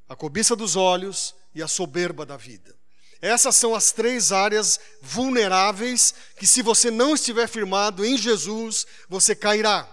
a 0.08 0.16
cobiça 0.16 0.56
dos 0.56 0.76
olhos 0.76 1.34
e 1.54 1.62
a 1.62 1.68
soberba 1.68 2.25
da 2.25 2.38
vida. 2.38 2.79
Essas 3.23 3.57
são 3.57 3.75
as 3.75 3.93
três 3.93 4.33
áreas 4.33 4.81
vulneráveis 5.03 6.15
que, 6.37 6.47
se 6.47 6.62
você 6.62 6.91
não 6.91 7.15
estiver 7.15 7.47
firmado 7.49 8.05
em 8.05 8.17
Jesus, 8.17 8.87
você 9.09 9.35
cairá. 9.35 9.89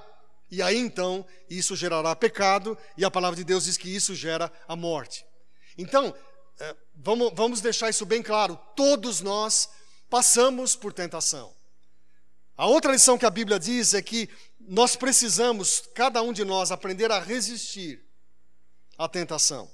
E 0.50 0.62
aí 0.62 0.78
então, 0.78 1.26
isso 1.50 1.76
gerará 1.76 2.16
pecado, 2.16 2.78
e 2.96 3.04
a 3.04 3.12
palavra 3.12 3.36
de 3.36 3.44
Deus 3.44 3.66
diz 3.66 3.76
que 3.76 3.94
isso 3.94 4.16
gera 4.16 4.52
a 4.68 4.76
morte. 4.76 5.26
Então, 5.78 6.16
é, 6.60 6.76
vamos, 6.96 7.32
vamos 7.36 7.62
deixar 7.62 7.90
isso 7.90 8.06
bem 8.06 8.24
claro: 8.24 8.58
todos 8.76 9.20
nós 9.20 9.70
passamos 10.10 10.76
por 10.76 10.94
tentação. 10.94 11.54
A 12.56 12.66
outra 12.66 12.94
lição 12.94 13.18
que 13.18 13.26
a 13.26 13.30
Bíblia 13.30 13.60
diz 13.60 13.94
é 13.94 14.02
que 14.02 14.30
nós 14.60 14.96
precisamos, 14.96 15.84
cada 15.94 16.22
um 16.22 16.34
de 16.34 16.44
nós, 16.44 16.72
aprender 16.72 17.12
a 17.12 17.20
resistir 17.20 18.04
à 18.98 19.08
tentação. 19.08 19.70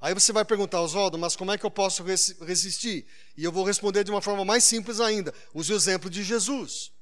Aí 0.00 0.12
você 0.12 0.32
vai 0.32 0.44
perguntar, 0.44 0.82
Oswaldo, 0.82 1.18
mas 1.18 1.34
como 1.34 1.52
é 1.52 1.58
que 1.58 1.64
eu 1.64 1.70
posso 1.70 2.02
resistir? 2.02 3.06
E 3.36 3.44
eu 3.44 3.50
vou 3.50 3.64
responder 3.64 4.04
de 4.04 4.10
uma 4.10 4.20
forma 4.20 4.44
mais 4.44 4.62
simples 4.62 5.00
ainda. 5.00 5.32
Use 5.54 5.72
o 5.72 5.76
exemplo 5.76 6.10
de 6.10 6.22
Jesus. 6.22 6.92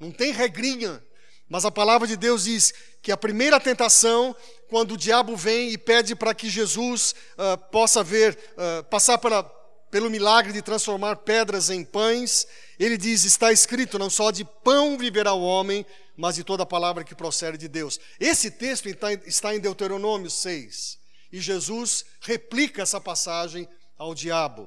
Não 0.00 0.10
tem 0.10 0.32
regrinha, 0.32 1.02
mas 1.48 1.64
a 1.64 1.70
palavra 1.70 2.06
de 2.06 2.16
Deus 2.16 2.44
diz 2.44 2.72
que 3.02 3.12
a 3.12 3.16
primeira 3.16 3.60
tentação, 3.60 4.34
quando 4.68 4.92
o 4.92 4.96
diabo 4.96 5.36
vem 5.36 5.70
e 5.70 5.78
pede 5.78 6.16
para 6.16 6.34
que 6.34 6.48
Jesus 6.48 7.14
uh, 7.34 7.56
possa 7.70 8.02
ver, 8.02 8.36
uh, 8.56 8.82
passar 8.84 9.18
pela, 9.18 9.44
pelo 9.90 10.10
milagre 10.10 10.52
de 10.52 10.62
transformar 10.62 11.16
pedras 11.16 11.70
em 11.70 11.84
pães, 11.84 12.46
ele 12.78 12.96
diz: 12.96 13.24
está 13.24 13.52
escrito, 13.52 13.98
não 13.98 14.10
só 14.10 14.30
de 14.30 14.44
pão 14.44 14.98
viverá 14.98 15.34
o 15.34 15.42
homem, 15.42 15.86
mas 16.16 16.34
de 16.34 16.44
toda 16.44 16.66
palavra 16.66 17.04
que 17.04 17.14
procede 17.14 17.58
de 17.58 17.68
Deus. 17.68 18.00
Esse 18.18 18.50
texto 18.50 18.88
está 19.26 19.54
em 19.54 19.60
Deuteronômio 19.60 20.30
6. 20.30 21.05
E 21.36 21.40
Jesus 21.42 22.06
replica 22.20 22.80
essa 22.80 22.98
passagem 22.98 23.68
ao 23.98 24.14
diabo. 24.14 24.66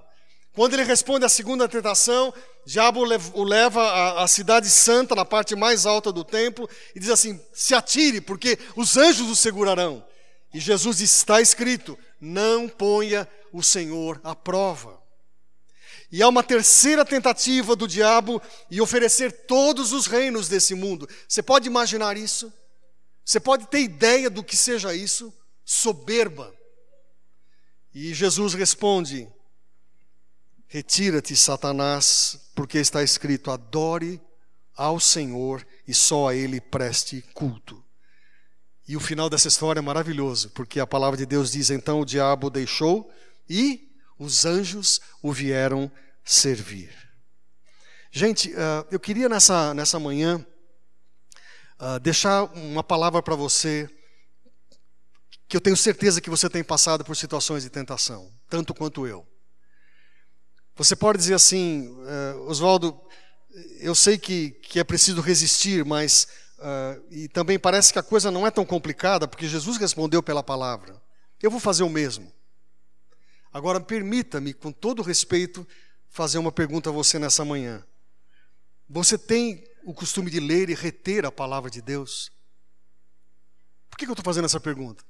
Quando 0.53 0.75
ele 0.75 0.83
responde 0.83 1.25
à 1.25 1.29
segunda 1.29 1.67
tentação, 1.67 2.31
o 2.63 2.69
diabo 2.69 2.99
o 3.33 3.43
leva 3.43 4.21
à, 4.21 4.27
cidade 4.27 4.69
santa, 4.69 5.15
na 5.15 5.25
parte 5.25 5.55
mais 5.55 5.88
alta 5.88 6.11
do 6.11 6.23
templo, 6.23 6.69
e 6.93 6.99
diz 6.99 7.09
assim: 7.09 7.41
se 7.51 7.73
atire, 7.73 8.21
porque 8.21 8.55
os 8.75 8.97
anjos 8.97 9.31
o 9.31 9.35
segurarão. 9.35 10.05
E 10.53 10.59
Jesus 10.59 10.97
diz: 10.97 11.11
está 11.11 11.41
escrito, 11.41 11.97
não 12.21 12.69
ponha 12.69 13.27
o 13.51 13.63
Senhor 13.63 14.21
à 14.23 14.35
prova. 14.35 15.01
E 16.11 16.21
há 16.21 16.27
uma 16.27 16.43
terceira 16.43 17.03
tentativa 17.03 17.75
do 17.75 17.88
diabo 17.88 18.39
e 18.69 18.79
oferecer 18.79 19.31
todos 19.47 19.91
os 19.91 20.05
reinos 20.05 20.47
desse 20.47 20.75
mundo. 20.75 21.09
Você 21.27 21.41
pode 21.41 21.67
imaginar 21.67 22.15
isso? 22.15 22.53
Você 23.25 23.39
pode 23.39 23.65
ter 23.65 23.79
ideia 23.79 24.29
do 24.29 24.43
que 24.43 24.55
seja 24.55 24.93
isso? 24.93 25.33
soberba. 25.69 26.51
E 28.01 28.13
Jesus 28.13 28.53
responde: 28.53 29.27
Retira-te, 30.68 31.36
Satanás, 31.36 32.50
porque 32.56 32.77
está 32.77 33.03
escrito: 33.03 33.51
adore 33.51 34.22
ao 34.74 35.01
Senhor 35.01 35.68
e 35.86 35.94
só 35.94 36.29
a 36.29 36.34
Ele 36.34 36.62
preste 36.62 37.22
culto. 37.34 37.84
E 38.88 38.96
o 38.96 39.01
final 39.01 39.29
dessa 39.29 39.50
história 39.50 39.79
é 39.79 39.82
maravilhoso, 39.82 40.50
porque 40.51 40.79
a 40.79 40.88
palavra 40.88 41.18
de 41.18 41.25
Deus 41.25 41.51
diz: 41.51 41.70
então 41.72 42.00
o 42.00 42.06
diabo 42.06 42.50
deixou 42.50 43.12
e 43.50 43.91
os 44.18 44.46
anjos 44.46 45.01
o 45.22 45.34
vieram 45.34 45.91
servir. 46.24 46.96
Gente, 48.13 48.50
uh, 48.51 48.88
eu 48.89 49.00
queria 49.01 49.27
nessa, 49.27 49.74
nessa 49.74 50.00
manhã 50.00 50.46
uh, 51.82 52.00
deixar 52.00 52.46
uma 52.56 52.82
palavra 52.82 53.22
para 53.22 53.36
você 53.36 53.89
que 55.50 55.58
eu 55.58 55.62
tenho 55.62 55.75
certeza 55.75 56.22
que 56.22 56.29
você 56.29 56.48
tem 56.48 56.63
passado 56.63 57.03
por 57.03 57.18
situações 57.18 57.63
de 57.63 57.72
tentação, 57.72 58.32
tanto 58.48 58.72
quanto 58.72 59.08
eu. 59.08 59.27
Você 60.75 60.96
pode 60.96 61.18
dizer 61.18 61.34
assim, 61.34 61.89
uh, 61.89 62.48
Oswaldo, 62.48 63.01
eu 63.79 63.96
sei 63.96 64.20
que, 64.20 64.51
que 64.51 64.79
é 64.79 64.84
preciso 64.84 65.20
resistir, 65.22 65.84
mas. 65.84 66.27
Uh, 66.60 67.03
e 67.10 67.27
também 67.27 67.58
parece 67.58 67.91
que 67.91 67.98
a 67.98 68.03
coisa 68.03 68.29
não 68.29 68.46
é 68.46 68.51
tão 68.51 68.63
complicada, 68.63 69.27
porque 69.27 69.48
Jesus 69.48 69.77
respondeu 69.77 70.22
pela 70.22 70.44
palavra. 70.44 71.01
Eu 71.41 71.50
vou 71.50 71.60
fazer 71.60 71.82
o 71.82 71.89
mesmo. 71.89 72.32
Agora, 73.51 73.79
permita-me, 73.79 74.53
com 74.53 74.72
todo 74.72 75.01
respeito, 75.01 75.68
fazer 76.10 76.38
uma 76.38 76.51
pergunta 76.51 76.89
a 76.91 76.94
você 76.94 77.18
nessa 77.18 77.44
manhã. 77.44 77.84
Você 78.88 79.18
tem 79.18 79.63
o 79.84 79.96
costume 79.96 80.29
de 80.29 80.39
ler 80.39 80.70
e 80.70 80.75
reter 80.75 81.25
a 81.25 81.32
palavra 81.32 81.72
de 81.72 81.82
Deus? 81.82 82.32
Por 83.89 83.98
que, 83.98 84.06
que 84.06 84.12
eu 84.12 84.13
estou 84.13 84.24
fazendo 84.24 84.46
essa 84.46 84.60
pergunta? 84.60 85.08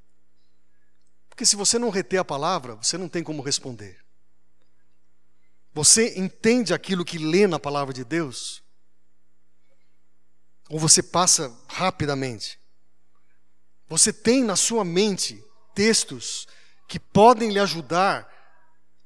Porque 1.39 1.45
se 1.45 1.55
você 1.55 1.79
não 1.79 1.89
reter 1.89 2.17
a 2.17 2.25
palavra, 2.25 2.75
você 2.75 2.97
não 2.97 3.07
tem 3.07 3.23
como 3.23 3.41
responder. 3.41 3.97
Você 5.73 6.19
entende 6.19 6.73
aquilo 6.73 7.05
que 7.05 7.17
lê 7.17 7.47
na 7.47 7.57
palavra 7.57 7.93
de 7.93 8.03
Deus? 8.03 8.61
Ou 10.69 10.77
você 10.77 11.01
passa 11.01 11.57
rapidamente? 11.65 12.59
Você 13.87 14.11
tem 14.11 14.43
na 14.43 14.57
sua 14.57 14.83
mente 14.83 15.41
textos 15.73 16.45
que 16.89 16.99
podem 16.99 17.53
lhe 17.53 17.59
ajudar 17.61 18.29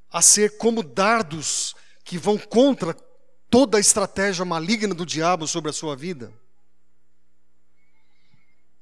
a 0.10 0.20
ser 0.20 0.58
como 0.58 0.82
dardos 0.82 1.76
que 2.04 2.18
vão 2.18 2.36
contra 2.36 2.96
toda 3.48 3.78
a 3.78 3.80
estratégia 3.80 4.44
maligna 4.44 4.96
do 4.96 5.06
diabo 5.06 5.48
sobre 5.48 5.70
a 5.70 5.74
sua 5.74 5.96
vida? 5.96 6.34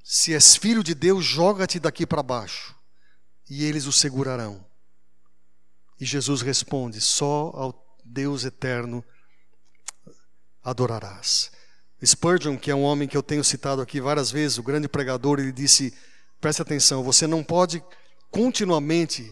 Se 0.02 0.34
és 0.34 0.56
filho 0.56 0.82
de 0.82 0.96
Deus, 0.96 1.26
joga-te 1.26 1.82
daqui 1.82 2.06
para 2.06 2.24
baixo, 2.24 2.80
e 3.54 3.66
eles 3.66 3.86
o 3.86 3.92
segurarão. 3.92 4.66
E 6.00 6.06
Jesus 6.06 6.42
responde: 6.42 7.02
Só 7.02 7.52
ao 7.54 7.98
Deus 8.06 8.46
eterno 8.46 9.04
adorarás. 10.64 11.52
Spurgeon, 12.04 12.58
que 12.58 12.72
é 12.72 12.76
um 12.76 12.84
homem 12.84 13.10
que 13.10 13.18
eu 13.18 13.22
tenho 13.22 13.44
citado 13.44 13.82
aqui 13.82 14.00
várias 14.00 14.32
vezes, 14.32 14.58
o 14.58 14.64
grande 14.64 14.88
pregador, 14.88 15.38
ele 15.38 15.52
disse: 15.52 15.94
preste 16.40 16.62
atenção, 16.62 17.04
você 17.04 17.28
não 17.28 17.44
pode 17.44 17.84
continuamente 18.32 19.30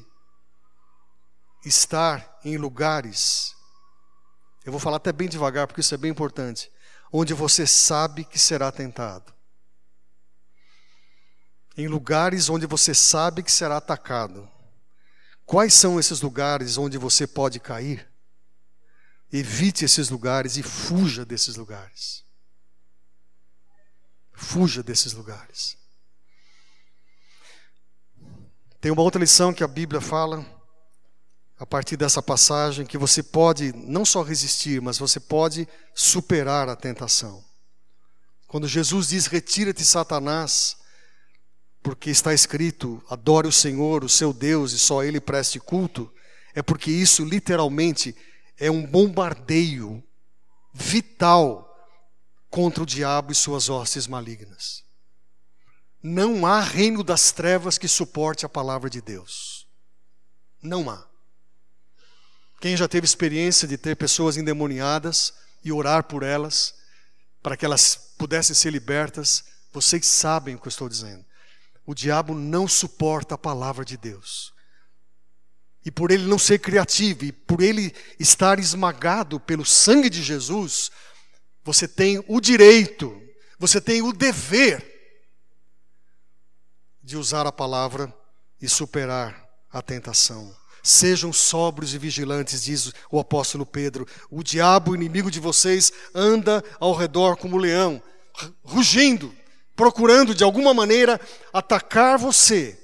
estar 1.66 2.40
em 2.44 2.58
lugares, 2.58 3.56
eu 4.66 4.72
vou 4.72 4.82
falar 4.82 4.98
até 4.98 5.14
bem 5.14 5.30
devagar, 5.30 5.66
porque 5.66 5.80
isso 5.80 5.96
é 5.96 5.98
bem 5.98 6.12
importante, 6.12 6.70
onde 7.12 7.34
você 7.34 7.66
sabe 7.66 8.26
que 8.26 8.38
será 8.38 8.70
tentado. 8.70 9.39
Em 11.78 11.88
lugares 11.88 12.50
onde 12.50 12.66
você 12.66 12.94
sabe 12.94 13.44
que 13.44 13.52
será 13.52 13.78
atacado. 13.78 14.50
Quais 15.46 15.74
são 15.74 16.00
esses 16.00 16.22
lugares 16.22 16.78
onde 16.78 16.98
você 16.98 17.26
pode 17.26 17.60
cair? 17.60 18.08
Evite 19.32 19.86
esses 19.86 20.10
lugares 20.10 20.58
e 20.58 20.64
fuja 20.64 21.26
desses 21.26 21.56
lugares. 21.56 22.24
Fuja 24.34 24.82
desses 24.82 25.14
lugares. 25.14 25.78
Tem 28.82 28.92
uma 28.92 29.02
outra 29.02 29.20
lição 29.20 29.54
que 29.54 29.64
a 29.64 29.68
Bíblia 29.68 30.00
fala, 30.00 30.46
a 31.60 31.66
partir 31.66 31.98
dessa 31.98 32.22
passagem, 32.22 32.86
que 32.86 32.98
você 32.98 33.22
pode 33.22 33.74
não 33.76 34.06
só 34.06 34.24
resistir, 34.24 34.82
mas 34.82 34.98
você 34.98 35.20
pode 35.20 35.68
superar 35.94 36.70
a 36.70 36.76
tentação. 36.76 37.44
Quando 38.48 38.68
Jesus 38.68 39.10
diz: 39.10 39.26
Retira-te, 39.28 39.84
Satanás, 39.84 40.78
porque 41.82 42.10
está 42.10 42.34
escrito: 42.34 43.04
adore 43.10 43.48
o 43.48 43.52
Senhor, 43.52 44.04
o 44.04 44.10
seu 44.10 44.34
Deus, 44.34 44.72
e 44.74 44.80
só 44.80 45.04
Ele 45.04 45.20
preste 45.20 45.60
culto, 45.60 46.12
é 46.54 46.62
porque 46.62 46.92
isso 46.92 47.24
literalmente 47.24 48.16
é 48.58 48.70
um 48.70 48.86
bombardeio 48.86 50.04
vital 50.74 51.66
contra 52.50 52.84
o 52.84 52.86
diabo 52.86 53.32
e 53.32 53.36
suas 53.36 53.70
hostes 53.70 54.08
malignas. 54.08 54.84
Não 56.02 56.46
há 56.46 56.62
reino 56.62 57.04
das 57.04 57.32
trevas 57.32 57.78
que 57.78 57.88
suporte 57.88 58.46
a 58.46 58.50
palavra 58.50 58.90
de 58.90 59.02
Deus. 59.02 59.68
Não 60.62 60.90
há. 60.90 61.08
Quem 62.62 62.76
já 62.76 62.88
teve 62.88 63.06
experiência 63.06 63.68
de 63.68 63.78
ter 63.78 63.96
pessoas 63.96 64.36
endemoniadas 64.36 65.34
e 65.64 65.72
orar 65.72 66.04
por 66.04 66.24
elas, 66.24 66.76
para 67.42 67.56
que 67.56 67.66
elas 67.66 68.14
pudessem 68.18 68.56
ser 68.56 68.72
libertas, 68.72 69.46
vocês 69.72 70.06
sabem 70.08 70.56
o 70.56 70.60
que 70.60 70.68
eu 70.68 70.70
estou 70.70 70.90
dizendo. 70.90 71.26
O 71.90 71.96
diabo 71.96 72.36
não 72.36 72.68
suporta 72.68 73.34
a 73.34 73.38
palavra 73.38 73.84
de 73.84 73.98
Deus. 73.98 74.54
E 75.84 75.90
por 75.90 76.12
ele 76.12 76.28
não 76.28 76.38
ser 76.38 76.60
criativo, 76.60 77.26
e 77.26 77.32
por 77.32 77.64
ele 77.64 77.92
estar 78.20 78.60
esmagado 78.60 79.40
pelo 79.40 79.66
sangue 79.66 80.08
de 80.08 80.22
Jesus, 80.22 80.92
você 81.64 81.88
tem 81.88 82.24
o 82.28 82.40
direito, 82.40 83.20
você 83.58 83.82
tem 83.82 84.04
o 84.04 84.14
dever 84.14 84.86
de 87.02 87.18
usar 87.18 87.48
a 87.48 87.52
palavra 87.52 88.14
e 88.62 88.70
superar 88.70 89.50
a 89.72 89.82
tentação. 89.82 90.56
Sejam 90.84 91.34
sóbrios 91.34 91.96
e 91.96 91.98
vigilantes, 91.98 92.66
diz 92.66 92.94
o 93.10 93.20
apóstolo 93.20 93.66
Pedro. 93.66 94.06
O 94.30 94.44
diabo, 94.44 94.94
inimigo 94.94 95.32
de 95.32 95.40
vocês, 95.40 95.92
anda 96.14 96.64
ao 96.80 96.94
redor 96.94 97.36
como 97.36 97.58
leão, 97.58 98.00
rugindo, 98.62 99.34
procurando 99.80 100.36
de 100.36 100.44
alguma 100.44 100.74
maneira 100.74 101.18
atacar 101.54 102.18
você 102.18 102.78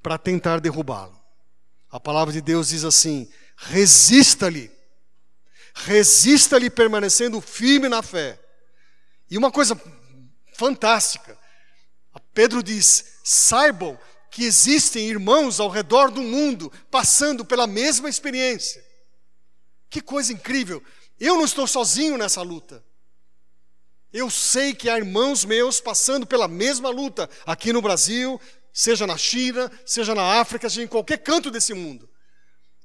para 0.00 0.16
tentar 0.16 0.60
derrubá-lo. 0.60 1.20
A 1.90 1.98
palavra 1.98 2.32
de 2.32 2.40
Deus 2.40 2.68
diz 2.68 2.84
assim: 2.84 3.28
resista-lhe, 3.56 4.70
resista-lhe 5.74 6.70
permanecendo 6.70 7.40
firme 7.40 7.88
na 7.88 8.02
fé. 8.02 8.38
E 9.28 9.36
uma 9.36 9.50
coisa 9.50 9.76
fantástica, 10.54 11.36
Pedro 12.32 12.62
diz: 12.62 13.16
saibam 13.24 13.98
que 14.30 14.44
existem 14.44 15.08
irmãos 15.08 15.58
ao 15.58 15.68
redor 15.68 16.08
do 16.12 16.22
mundo 16.22 16.72
passando 16.88 17.44
pela 17.44 17.66
mesma 17.66 18.08
experiência. 18.08 18.80
Que 19.90 20.00
coisa 20.00 20.32
incrível! 20.32 20.80
Eu 21.18 21.34
não 21.34 21.44
estou 21.44 21.66
sozinho 21.66 22.16
nessa 22.16 22.42
luta. 22.42 22.80
Eu 24.12 24.28
sei 24.28 24.74
que 24.74 24.90
há 24.90 24.98
irmãos 24.98 25.44
meus 25.44 25.80
passando 25.80 26.26
pela 26.26 26.46
mesma 26.46 26.90
luta 26.90 27.28
aqui 27.46 27.72
no 27.72 27.80
Brasil, 27.80 28.40
seja 28.72 29.06
na 29.06 29.16
China, 29.16 29.70
seja 29.86 30.14
na 30.14 30.40
África, 30.40 30.68
seja 30.68 30.82
em 30.82 30.88
qualquer 30.88 31.18
canto 31.18 31.50
desse 31.50 31.72
mundo. 31.72 32.08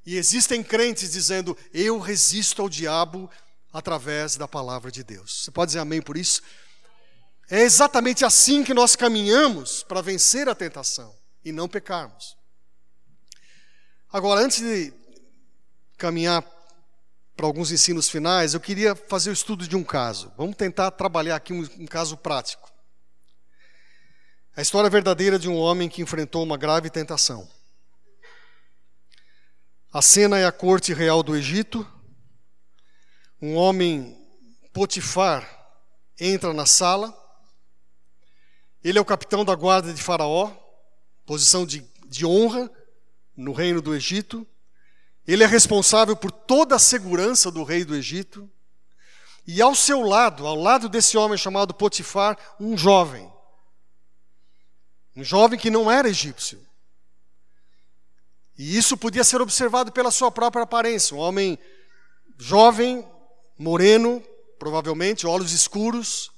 E 0.06 0.16
existem 0.16 0.62
crentes 0.62 1.12
dizendo: 1.12 1.56
Eu 1.72 1.98
resisto 1.98 2.62
ao 2.62 2.68
diabo 2.68 3.30
através 3.70 4.36
da 4.36 4.48
palavra 4.48 4.90
de 4.90 5.04
Deus. 5.04 5.44
Você 5.44 5.50
pode 5.50 5.70
dizer 5.70 5.80
amém 5.80 6.00
por 6.00 6.16
isso? 6.16 6.40
É 7.50 7.60
exatamente 7.60 8.24
assim 8.24 8.64
que 8.64 8.72
nós 8.72 8.96
caminhamos 8.96 9.82
para 9.82 10.02
vencer 10.02 10.48
a 10.48 10.54
tentação 10.54 11.14
e 11.44 11.52
não 11.52 11.68
pecarmos. 11.68 12.36
Agora, 14.10 14.40
antes 14.40 14.60
de 14.60 14.92
caminhar 15.98 16.42
para 17.38 17.46
alguns 17.46 17.70
ensinos 17.70 18.10
finais, 18.10 18.52
eu 18.52 18.58
queria 18.58 18.96
fazer 18.96 19.30
o 19.30 19.32
estudo 19.32 19.68
de 19.68 19.76
um 19.76 19.84
caso. 19.84 20.32
Vamos 20.36 20.56
tentar 20.56 20.90
trabalhar 20.90 21.36
aqui 21.36 21.52
um, 21.52 21.60
um 21.78 21.86
caso 21.86 22.16
prático. 22.16 22.68
A 24.56 24.60
história 24.60 24.90
verdadeira 24.90 25.38
de 25.38 25.48
um 25.48 25.56
homem 25.56 25.88
que 25.88 26.02
enfrentou 26.02 26.42
uma 26.42 26.56
grave 26.56 26.90
tentação. 26.90 27.48
A 29.92 30.02
cena 30.02 30.36
é 30.36 30.46
a 30.46 30.50
corte 30.50 30.92
real 30.92 31.22
do 31.22 31.36
Egito. 31.36 31.86
Um 33.40 33.54
homem, 33.54 34.20
Potifar, 34.72 35.48
entra 36.18 36.52
na 36.52 36.66
sala. 36.66 37.16
Ele 38.82 38.98
é 38.98 39.00
o 39.00 39.04
capitão 39.04 39.44
da 39.44 39.54
guarda 39.54 39.94
de 39.94 40.02
Faraó, 40.02 40.50
posição 41.24 41.64
de, 41.64 41.88
de 42.08 42.26
honra 42.26 42.68
no 43.36 43.52
reino 43.52 43.80
do 43.80 43.94
Egito. 43.94 44.44
Ele 45.28 45.44
é 45.44 45.46
responsável 45.46 46.16
por 46.16 46.32
toda 46.32 46.74
a 46.74 46.80
segurança 46.80 47.50
do 47.50 47.62
rei 47.62 47.84
do 47.84 47.94
Egito. 47.94 48.50
E 49.46 49.62
ao 49.62 49.76
seu 49.76 50.00
lado, 50.02 50.44
ao 50.44 50.56
lado 50.56 50.88
desse 50.88 51.16
homem 51.16 51.38
chamado 51.38 51.72
Potifar, 51.72 52.36
um 52.58 52.76
jovem 52.76 53.30
um 55.18 55.24
jovem 55.24 55.58
que 55.58 55.68
não 55.68 55.90
era 55.90 56.08
egípcio. 56.08 56.64
E 58.56 58.76
isso 58.76 58.96
podia 58.96 59.24
ser 59.24 59.40
observado 59.40 59.90
pela 59.90 60.12
sua 60.12 60.30
própria 60.30 60.62
aparência. 60.62 61.16
Um 61.16 61.18
homem 61.18 61.58
jovem, 62.38 63.04
moreno, 63.58 64.22
provavelmente, 64.60 65.26
olhos 65.26 65.50
escuros. 65.50 66.30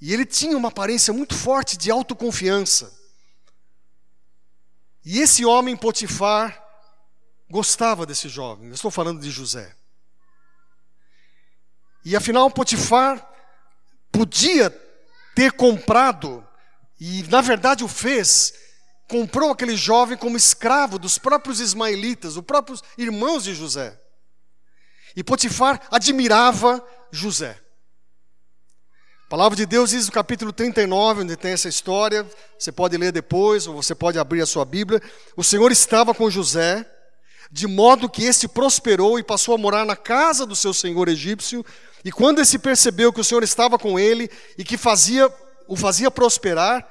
E 0.00 0.12
ele 0.12 0.26
tinha 0.26 0.56
uma 0.56 0.66
aparência 0.66 1.14
muito 1.14 1.32
forte 1.32 1.76
de 1.76 1.92
autoconfiança. 1.92 2.92
E 5.04 5.20
esse 5.20 5.44
homem, 5.44 5.76
Potifar, 5.76 6.60
gostava 7.50 8.06
desse 8.06 8.28
jovem. 8.28 8.68
Eu 8.68 8.74
estou 8.74 8.90
falando 8.90 9.20
de 9.20 9.30
José. 9.30 9.74
E 12.04 12.16
afinal, 12.16 12.50
Potifar 12.50 13.26
podia 14.10 14.70
ter 15.34 15.52
comprado 15.52 16.46
e 17.00 17.22
na 17.24 17.40
verdade 17.40 17.82
o 17.82 17.88
fez, 17.88 18.52
comprou 19.08 19.50
aquele 19.50 19.74
jovem 19.74 20.16
como 20.16 20.36
escravo 20.36 20.98
dos 20.98 21.16
próprios 21.16 21.58
ismaelitas, 21.58 22.36
os 22.36 22.44
próprios 22.44 22.82
irmãos 22.98 23.44
de 23.44 23.54
José. 23.54 23.98
E 25.16 25.24
Potifar 25.24 25.80
admirava 25.90 26.86
José. 27.10 27.58
A 29.26 29.30
palavra 29.30 29.56
de 29.56 29.64
Deus 29.64 29.90
diz 29.90 30.06
no 30.06 30.12
capítulo 30.12 30.52
39, 30.52 31.22
onde 31.22 31.36
tem 31.36 31.52
essa 31.52 31.68
história, 31.68 32.28
você 32.58 32.70
pode 32.70 32.96
ler 32.96 33.12
depois, 33.12 33.66
ou 33.66 33.80
você 33.80 33.94
pode 33.94 34.18
abrir 34.18 34.42
a 34.42 34.46
sua 34.46 34.64
Bíblia. 34.64 35.00
O 35.36 35.42
Senhor 35.42 35.70
estava 35.72 36.12
com 36.12 36.28
José, 36.28 36.84
de 37.50 37.66
modo 37.66 38.08
que 38.08 38.24
este 38.24 38.46
prosperou 38.46 39.18
e 39.18 39.24
passou 39.24 39.54
a 39.54 39.58
morar 39.58 39.84
na 39.84 39.96
casa 39.96 40.46
do 40.46 40.54
seu 40.54 40.72
senhor 40.72 41.08
egípcio. 41.08 41.64
E 42.04 42.12
quando 42.12 42.40
esse 42.40 42.58
percebeu 42.58 43.12
que 43.12 43.20
o 43.20 43.24
Senhor 43.24 43.42
estava 43.42 43.78
com 43.78 43.98
ele 43.98 44.30
e 44.56 44.64
que 44.64 44.76
fazia 44.76 45.30
o 45.66 45.76
fazia 45.76 46.10
prosperar, 46.10 46.88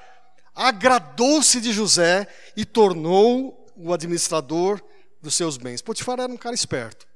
agradou-se 0.55 1.59
de 1.59 1.71
José 1.71 2.27
e 2.55 2.65
tornou 2.65 3.67
o 3.75 3.93
administrador 3.93 4.81
dos 5.21 5.35
seus 5.35 5.57
bens. 5.57 5.81
Potifar 5.81 6.19
era 6.19 6.31
um 6.31 6.37
cara 6.37 6.55
esperto. 6.55 7.07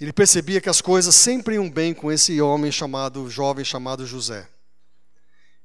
Ele 0.00 0.12
percebia 0.12 0.60
que 0.60 0.68
as 0.68 0.80
coisas 0.80 1.14
sempre 1.14 1.56
iam 1.56 1.68
bem 1.68 1.92
com 1.92 2.12
esse 2.12 2.40
homem 2.40 2.70
chamado, 2.70 3.28
jovem 3.28 3.64
chamado 3.64 4.06
José. 4.06 4.48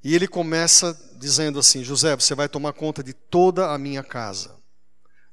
E 0.02 0.14
ele 0.14 0.26
começa 0.26 0.98
dizendo 1.16 1.58
assim: 1.58 1.84
José, 1.84 2.14
você 2.16 2.34
vai 2.34 2.48
tomar 2.48 2.72
conta 2.72 3.02
de 3.02 3.12
toda 3.12 3.72
a 3.72 3.78
minha 3.78 4.02
casa, 4.02 4.54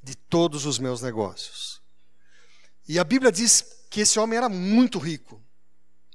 de 0.01 0.15
todos 0.15 0.65
os 0.65 0.79
meus 0.79 1.01
negócios. 1.01 1.81
E 2.87 2.99
a 2.99 3.03
Bíblia 3.03 3.31
diz 3.31 3.65
que 3.89 4.01
esse 4.01 4.19
homem 4.19 4.37
era 4.37 4.49
muito 4.49 4.97
rico. 4.99 5.41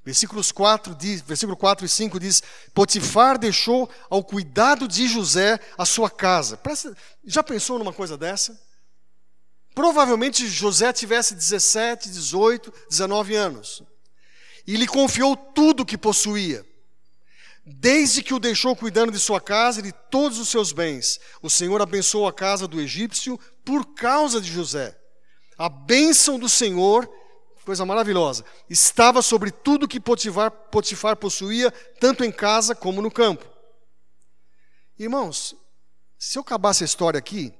Versículos 0.04 0.52
4 0.52 0.94
diz, 0.94 1.20
versículo 1.20 1.56
4 1.56 1.84
e 1.84 1.88
5 1.88 2.20
diz: 2.20 2.42
Potifar 2.72 3.36
deixou 3.36 3.90
ao 4.08 4.22
cuidado 4.22 4.86
de 4.86 5.08
José 5.08 5.58
a 5.76 5.84
sua 5.84 6.08
casa. 6.08 6.60
já 7.24 7.42
pensou 7.42 7.78
numa 7.78 7.92
coisa 7.92 8.16
dessa? 8.16 8.56
Provavelmente 9.74 10.46
José 10.46 10.92
tivesse 10.92 11.34
17, 11.34 12.08
18, 12.08 12.72
19 12.88 13.34
anos. 13.34 13.82
E 14.66 14.76
lhe 14.76 14.86
confiou 14.86 15.36
tudo 15.36 15.82
o 15.82 15.86
que 15.86 15.98
possuía. 15.98 16.64
Desde 17.64 18.22
que 18.22 18.32
o 18.32 18.38
deixou 18.38 18.76
cuidando 18.76 19.10
de 19.10 19.18
sua 19.18 19.40
casa 19.40 19.80
e 19.80 19.82
de 19.82 19.92
todos 20.08 20.38
os 20.38 20.48
seus 20.48 20.70
bens, 20.70 21.18
o 21.42 21.50
Senhor 21.50 21.82
abençoou 21.82 22.28
a 22.28 22.32
casa 22.32 22.68
do 22.68 22.80
egípcio 22.80 23.38
por 23.66 23.94
causa 23.94 24.40
de 24.40 24.50
José. 24.50 24.98
A 25.58 25.68
bênção 25.68 26.38
do 26.38 26.48
Senhor 26.48 27.06
coisa 27.66 27.84
maravilhosa. 27.84 28.44
Estava 28.70 29.20
sobre 29.20 29.50
tudo 29.50 29.88
que 29.88 29.98
Potifar, 29.98 30.52
Potifar 30.52 31.16
possuía, 31.16 31.72
tanto 31.98 32.24
em 32.24 32.30
casa 32.30 32.76
como 32.76 33.02
no 33.02 33.10
campo. 33.10 33.44
Irmãos, 34.96 35.56
se 36.16 36.38
eu 36.38 36.42
acabasse 36.42 36.84
a 36.84 36.86
história 36.86 37.18
aqui, 37.18 37.52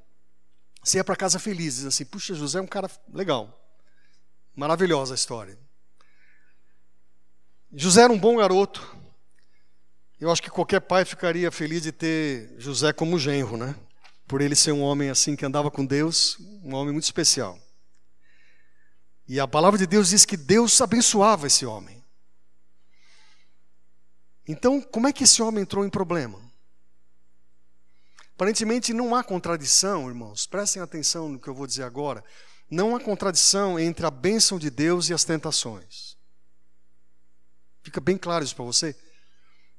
você 0.82 0.98
ia 0.98 1.04
para 1.04 1.16
casa 1.16 1.40
feliz, 1.40 1.76
diz 1.76 1.86
assim: 1.86 2.04
puxa, 2.04 2.34
José 2.34 2.60
é 2.60 2.62
um 2.62 2.68
cara 2.68 2.88
legal. 3.12 3.60
Maravilhosa 4.54 5.12
a 5.12 5.16
história. 5.16 5.58
José 7.72 8.02
era 8.02 8.12
um 8.12 8.18
bom 8.18 8.36
garoto. 8.36 8.96
Eu 10.20 10.30
acho 10.30 10.40
que 10.40 10.48
qualquer 10.48 10.80
pai 10.80 11.04
ficaria 11.04 11.50
feliz 11.50 11.82
de 11.82 11.90
ter 11.90 12.54
José 12.58 12.92
como 12.92 13.18
genro, 13.18 13.56
né? 13.56 13.74
Por 14.26 14.40
ele 14.40 14.56
ser 14.56 14.72
um 14.72 14.82
homem 14.82 15.10
assim 15.10 15.36
que 15.36 15.46
andava 15.46 15.70
com 15.70 15.84
Deus, 15.84 16.36
um 16.64 16.74
homem 16.74 16.92
muito 16.92 17.04
especial. 17.04 17.58
E 19.28 19.40
a 19.40 19.46
palavra 19.46 19.78
de 19.78 19.86
Deus 19.86 20.08
diz 20.08 20.24
que 20.24 20.36
Deus 20.36 20.80
abençoava 20.80 21.46
esse 21.46 21.66
homem. 21.66 22.04
Então, 24.46 24.80
como 24.80 25.08
é 25.08 25.12
que 25.12 25.24
esse 25.24 25.42
homem 25.42 25.62
entrou 25.62 25.84
em 25.84 25.90
problema? 25.90 26.40
Aparentemente 28.34 28.92
não 28.92 29.14
há 29.14 29.24
contradição, 29.24 30.08
irmãos, 30.08 30.46
prestem 30.46 30.82
atenção 30.82 31.28
no 31.28 31.40
que 31.40 31.48
eu 31.48 31.54
vou 31.54 31.66
dizer 31.66 31.82
agora. 31.82 32.22
Não 32.70 32.94
há 32.94 33.00
contradição 33.00 33.78
entre 33.78 34.04
a 34.04 34.10
bênção 34.10 34.58
de 34.58 34.70
Deus 34.70 35.08
e 35.08 35.14
as 35.14 35.24
tentações. 35.24 36.16
Fica 37.82 38.00
bem 38.00 38.18
claro 38.18 38.44
isso 38.44 38.54
para 38.54 38.64
você? 38.64 38.96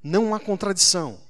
Não 0.01 0.33
há 0.33 0.39
contradição. 0.39 1.21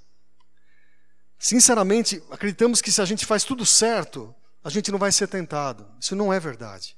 Sinceramente, 1.40 2.22
acreditamos 2.32 2.82
que 2.82 2.92
se 2.92 3.02
a 3.02 3.06
gente 3.06 3.26
faz 3.26 3.44
tudo 3.44 3.66
certo, 3.66 4.34
a 4.64 4.70
gente 4.70 4.92
não 4.92 5.00
vai 5.00 5.12
ser 5.12 5.28
tentado. 5.28 5.88
Isso 6.00 6.16
não 6.16 6.34
é 6.34 6.40
verdade. 6.40 6.98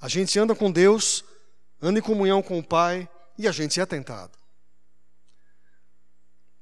A 0.00 0.08
gente 0.08 0.38
anda 0.38 0.54
com 0.54 0.70
Deus, 0.70 1.24
anda 1.80 1.98
em 1.98 2.02
comunhão 2.02 2.42
com 2.42 2.58
o 2.58 2.64
Pai 2.64 3.08
e 3.38 3.46
a 3.46 3.52
gente 3.52 3.80
é 3.80 3.86
tentado. 3.86 4.36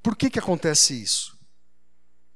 Por 0.03 0.17
que, 0.17 0.31
que 0.31 0.39
acontece 0.39 1.01
isso? 1.01 1.39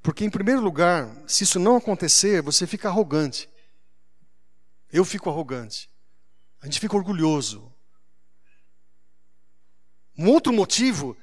Porque, 0.03 0.25
em 0.25 0.31
primeiro 0.31 0.61
lugar, 0.61 1.09
se 1.29 1.45
isso 1.45 1.61
não 1.61 1.77
acontecer, 1.77 2.43
você 2.43 2.67
fica 2.67 2.88
arrogante. 2.88 3.49
Eu 4.93 5.05
fico 5.05 5.31
arrogante. 5.31 5.88
A 6.61 6.67
gente 6.67 6.81
fica 6.81 6.97
orgulhoso. 6.97 7.73
Um 10.19 10.29
outro 10.29 10.53
motivo 10.53 11.17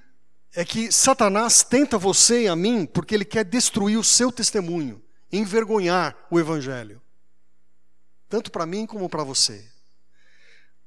é 0.56 0.66
que 0.66 0.92
Satanás 0.92 1.64
tenta 1.64 1.98
você 1.98 2.44
e 2.44 2.48
a 2.48 2.56
mim 2.56 2.86
porque 2.86 3.16
ele 3.16 3.26
quer 3.26 3.46
destruir 3.46 3.98
o 3.98 4.04
seu 4.04 4.32
testemunho, 4.32 5.02
envergonhar 5.32 6.16
o 6.30 6.40
Evangelho 6.40 7.02
tanto 8.30 8.52
para 8.52 8.66
mim 8.66 8.86
como 8.86 9.10
para 9.10 9.24
você. 9.24 9.68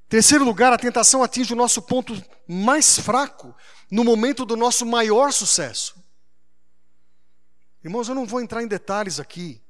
Terceiro 0.08 0.44
lugar, 0.44 0.72
a 0.72 0.78
tentação 0.78 1.22
atinge 1.22 1.52
o 1.52 1.56
nosso 1.56 1.82
ponto 1.82 2.14
mais 2.46 2.98
fraco 2.98 3.54
no 3.90 4.04
momento 4.04 4.46
do 4.46 4.56
nosso 4.56 4.86
maior 4.86 5.32
sucesso. 5.32 6.00
Irmãos, 7.82 8.08
eu 8.08 8.14
não 8.14 8.24
vou 8.24 8.40
entrar 8.40 8.62
em 8.62 8.68
detalhes 8.68 9.18
aqui, 9.18 9.60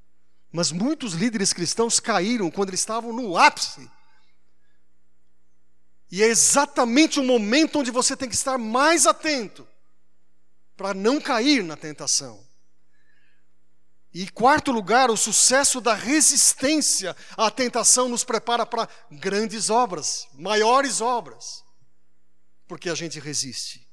mas 0.52 0.70
muitos 0.70 1.14
líderes 1.14 1.52
cristãos 1.52 1.98
caíram 1.98 2.50
quando 2.50 2.68
eles 2.68 2.80
estavam 2.80 3.12
no 3.12 3.38
ápice. 3.38 3.90
E 6.10 6.22
é 6.22 6.26
exatamente 6.26 7.18
o 7.18 7.24
momento 7.24 7.78
onde 7.78 7.90
você 7.90 8.14
tem 8.14 8.28
que 8.28 8.34
estar 8.34 8.58
mais 8.58 9.06
atento 9.06 9.66
para 10.76 10.94
não 10.94 11.20
cair 11.20 11.62
na 11.62 11.76
tentação. 11.76 12.44
E 14.14 14.28
quarto 14.30 14.70
lugar, 14.70 15.10
o 15.10 15.16
sucesso 15.16 15.80
da 15.80 15.94
resistência 15.94 17.16
à 17.36 17.50
tentação 17.50 18.08
nos 18.08 18.24
prepara 18.24 18.66
para 18.66 18.86
grandes 19.10 19.70
obras, 19.70 20.28
maiores 20.34 21.00
obras, 21.00 21.64
porque 22.68 22.90
a 22.90 22.94
gente 22.94 23.18
resiste. 23.18 23.88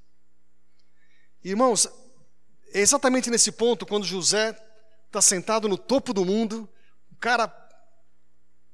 Irmãos, 1.42 1.88
é 2.74 2.82
exatamente 2.82 3.30
nesse 3.30 3.52
ponto, 3.52 3.86
quando 3.86 4.06
José 4.06 4.60
está 5.08 5.22
sentado 5.22 5.70
no 5.70 5.78
topo 5.78 6.13
do 6.13 6.26
mundo, 6.26 6.70
um 7.12 7.15
cara 7.15 7.50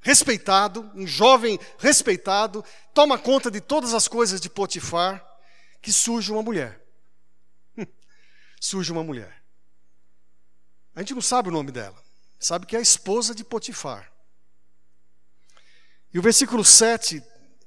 respeitado, 0.01 0.91
um 0.95 1.05
jovem 1.05 1.59
respeitado, 1.77 2.65
toma 2.93 3.19
conta 3.19 3.51
de 3.51 3.61
todas 3.61 3.93
as 3.93 4.07
coisas 4.07 4.41
de 4.41 4.49
Potifar, 4.49 5.23
que 5.79 5.93
surge 5.93 6.31
uma 6.31 6.41
mulher. 6.41 6.84
Surge 8.59 8.91
uma 8.91 9.03
mulher. 9.03 9.43
A 10.95 11.01
gente 11.01 11.13
não 11.13 11.21
sabe 11.21 11.49
o 11.49 11.51
nome 11.51 11.71
dela, 11.71 12.01
sabe 12.39 12.65
que 12.65 12.75
é 12.75 12.79
a 12.79 12.81
esposa 12.81 13.35
de 13.35 13.43
Potifar. 13.43 14.11
E 16.13 16.17
o 16.19 16.21
versículo 16.21 16.63
7 16.63 17.21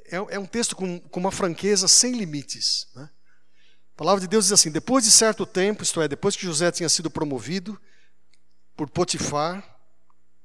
é, 0.07 0.17
é 0.17 0.39
um 0.39 0.47
texto 0.47 0.75
com, 0.75 0.99
com, 0.99 1.21
uma 1.21 1.31
franqueza 1.31 1.87
sem 1.87 2.13
limites. 2.13 2.89
Né? 2.95 3.11
A 3.95 3.97
palavra 3.97 4.23
de 4.23 4.27
Deus 4.27 4.47
diz 4.47 4.53
assim: 4.53 4.71
depois 4.71 5.05
de 5.05 5.11
certo 5.11 5.45
tempo, 5.45 5.83
isto 5.83 6.01
é, 6.01 6.09
depois 6.09 6.35
que 6.35 6.47
José 6.47 6.71
tinha 6.71 6.89
sido 6.89 7.11
promovido 7.11 7.79
por 8.75 8.89
Potifar, 8.89 9.63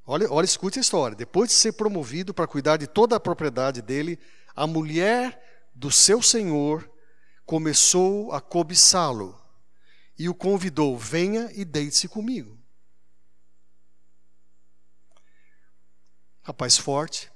olha, 0.06 0.29
olha, 0.29 0.45
escute 0.45 0.79
a 0.79 0.82
história. 0.82 1.15
Depois 1.15 1.49
de 1.49 1.56
ser 1.56 1.71
promovido 1.73 2.34
para 2.34 2.47
cuidar 2.47 2.75
de 2.75 2.88
toda 2.88 3.15
a 3.15 3.19
propriedade 3.19 3.82
dele, 3.82 4.19
a 4.53 4.67
mulher 4.67 5.69
do 5.73 5.89
seu 5.89 6.21
senhor 6.21 6.89
começou 7.45 8.34
a 8.34 8.41
cobiçá-lo 8.41 9.42
e 10.17 10.30
o 10.30 10.34
convidou: 10.34 10.97
venha 10.97 11.49
e 11.54 11.65
deite-se 11.65 12.08
comigo. 12.08 12.58
Rapaz 16.41 16.78
forte, 16.78 17.32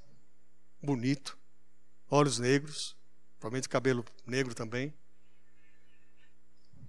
bonito, 0.81 1.37
olhos 2.09 2.39
negros, 2.39 2.95
provavelmente 3.39 3.69
cabelo 3.69 4.05
negro 4.25 4.53
também. 4.53 4.93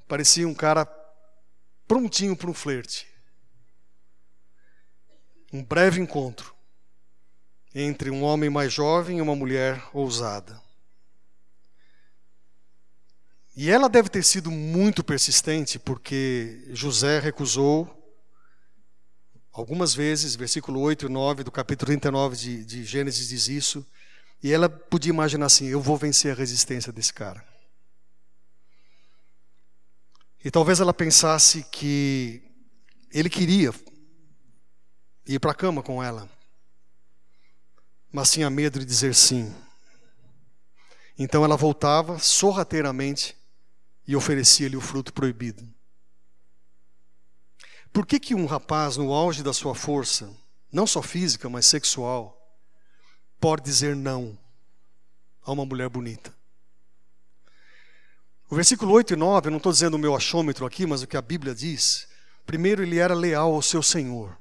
Parecia 0.09 0.48
um 0.48 0.55
cara 0.55 0.87
prontinho 1.87 2.37
para 2.37 2.51
um 2.51 2.55
flerte. 2.55 3.07
Um 5.53 5.64
breve 5.64 6.01
encontro 6.01 6.55
entre 7.74 8.11
um 8.11 8.22
homem 8.22 8.51
mais 8.51 8.72
jovem 8.72 9.18
e 9.18 9.22
uma 9.22 9.37
mulher 9.37 9.83
ousada. 9.92 10.61
E 13.59 13.71
ela 13.71 13.88
deve 13.88 14.09
ter 14.09 14.25
sido 14.25 14.51
muito 14.51 15.03
persistente, 15.03 15.79
porque 15.79 16.64
José 16.73 17.18
recusou 17.18 17.99
Algumas 19.59 19.92
vezes, 19.92 20.37
versículo 20.37 20.79
8 20.79 21.07
e 21.07 21.09
9 21.09 21.42
do 21.42 21.51
capítulo 21.51 21.87
39 21.87 22.37
de, 22.37 22.64
de 22.64 22.85
Gênesis 22.85 23.27
diz 23.27 23.49
isso. 23.49 23.85
E 24.40 24.53
ela 24.53 24.68
podia 24.68 25.11
imaginar 25.11 25.47
assim: 25.47 25.66
eu 25.66 25.81
vou 25.81 25.97
vencer 25.97 26.31
a 26.31 26.35
resistência 26.37 26.92
desse 26.92 27.12
cara. 27.12 27.44
E 30.44 30.49
talvez 30.49 30.79
ela 30.79 30.94
pensasse 30.94 31.64
que 31.73 32.40
ele 33.11 33.29
queria 33.29 33.75
ir 35.27 35.40
para 35.40 35.51
a 35.51 35.57
cama 35.57 35.83
com 35.83 36.01
ela, 36.01 36.31
mas 38.12 38.31
tinha 38.31 38.49
medo 38.49 38.79
de 38.79 38.85
dizer 38.85 39.12
sim. 39.12 39.53
Então 41.18 41.44
ela 41.44 41.57
voltava 41.57 42.21
sorrateiramente 42.21 43.37
e 44.09 44.16
oferecia-lhe 44.16 44.75
o 44.75 44.81
fruto 44.81 45.12
proibido. 45.12 45.68
Por 47.92 48.07
que, 48.07 48.18
que 48.18 48.35
um 48.35 48.47
rapaz, 48.47 48.97
no 48.97 49.12
auge 49.12 49.42
da 49.42 49.53
sua 49.53 49.75
força, 49.75 50.35
não 50.73 50.87
só 50.87 51.03
física, 51.03 51.47
mas 51.51 51.66
sexual, 51.66 52.35
pode 53.38 53.62
dizer 53.62 53.94
não 53.94 54.38
a 55.42 55.53
uma 55.53 55.66
mulher 55.66 55.90
bonita? 55.90 56.35
O 58.49 58.55
versículo 58.57 58.94
8 58.94 59.12
e 59.12 59.16
9, 59.16 59.49
eu 59.49 59.51
não 59.51 59.59
estou 59.59 59.73
dizendo 59.73 59.94
o 59.94 59.99
meu 59.99 60.16
achômetro 60.16 60.64
aqui, 60.64 60.87
mas 60.87 61.03
o 61.03 61.07
que 61.07 61.16
a 61.16 61.23
Bíblia 61.23 61.55
diz. 61.55 62.09
Primeiro, 62.47 62.83
ele 62.83 62.99
era 62.99 63.14
leal 63.14 63.53
ao 63.53 63.61
seu 63.61 63.83
senhor. 63.83 64.38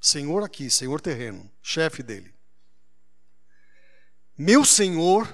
Senhor 0.00 0.42
aqui, 0.42 0.68
senhor 0.68 1.00
terreno, 1.00 1.48
chefe 1.62 2.02
dele. 2.02 2.34
Meu 4.36 4.64
senhor 4.64 5.28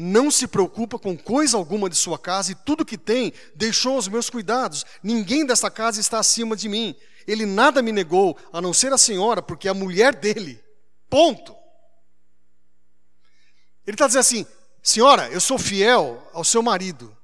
não 0.00 0.30
se 0.30 0.46
preocupa 0.46 0.98
com 0.98 1.16
coisa 1.16 1.56
alguma 1.56 1.90
de 1.90 1.96
sua 1.96 2.18
casa 2.18 2.52
e 2.52 2.54
tudo 2.54 2.84
que 2.86 2.96
tem 2.96 3.32
deixou 3.54 3.96
aos 3.96 4.08
meus 4.08 4.30
cuidados. 4.30 4.86
Ninguém 5.02 5.44
desta 5.44 5.70
casa 5.70 6.00
está 6.00 6.18
acima 6.18 6.56
de 6.56 6.68
mim. 6.68 6.96
Ele 7.26 7.44
nada 7.44 7.82
me 7.82 7.92
negou, 7.92 8.36
a 8.52 8.62
não 8.62 8.72
ser 8.72 8.92
a 8.92 8.98
senhora, 8.98 9.42
porque 9.42 9.68
é 9.68 9.70
a 9.70 9.74
mulher 9.74 10.14
dele. 10.14 10.62
Ponto. 11.08 11.54
Ele 13.86 13.94
está 13.94 14.06
dizendo 14.06 14.20
assim: 14.20 14.46
senhora, 14.82 15.28
eu 15.28 15.40
sou 15.40 15.58
fiel 15.58 16.26
ao 16.32 16.44
seu 16.44 16.62
marido. 16.62 17.14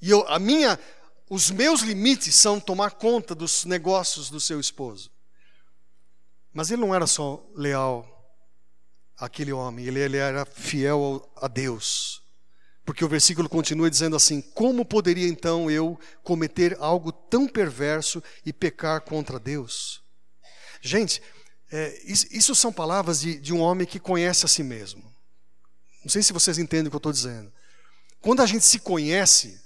E 0.00 0.10
eu, 0.10 0.26
a 0.28 0.38
minha, 0.38 0.78
os 1.28 1.50
meus 1.50 1.82
limites 1.82 2.34
são 2.34 2.58
tomar 2.58 2.92
conta 2.92 3.34
dos 3.34 3.64
negócios 3.64 4.30
do 4.30 4.40
seu 4.40 4.58
esposo. 4.58 5.10
Mas 6.54 6.70
ele 6.70 6.80
não 6.80 6.94
era 6.94 7.06
só 7.06 7.44
leal 7.54 8.11
àquele 9.16 9.52
homem, 9.52 9.86
ele, 9.86 10.00
ele 10.00 10.16
era 10.16 10.44
fiel 10.44 11.30
a 11.36 11.48
Deus. 11.48 12.22
Porque 12.84 13.04
o 13.04 13.08
versículo 13.08 13.48
continua 13.48 13.90
dizendo 13.90 14.16
assim: 14.16 14.40
Como 14.40 14.84
poderia 14.84 15.28
então 15.28 15.70
eu 15.70 15.98
cometer 16.22 16.76
algo 16.80 17.12
tão 17.12 17.46
perverso 17.46 18.22
e 18.44 18.52
pecar 18.52 19.00
contra 19.02 19.38
Deus? 19.38 20.02
Gente, 20.80 21.22
é, 21.70 22.02
isso 22.04 22.54
são 22.54 22.72
palavras 22.72 23.20
de, 23.20 23.38
de 23.38 23.52
um 23.52 23.60
homem 23.60 23.86
que 23.86 24.00
conhece 24.00 24.44
a 24.44 24.48
si 24.48 24.62
mesmo. 24.62 25.02
Não 26.04 26.10
sei 26.10 26.22
se 26.22 26.32
vocês 26.32 26.58
entendem 26.58 26.88
o 26.88 26.90
que 26.90 26.96
eu 26.96 26.98
estou 26.98 27.12
dizendo. 27.12 27.52
Quando 28.20 28.40
a 28.40 28.46
gente 28.46 28.64
se 28.64 28.80
conhece, 28.80 29.60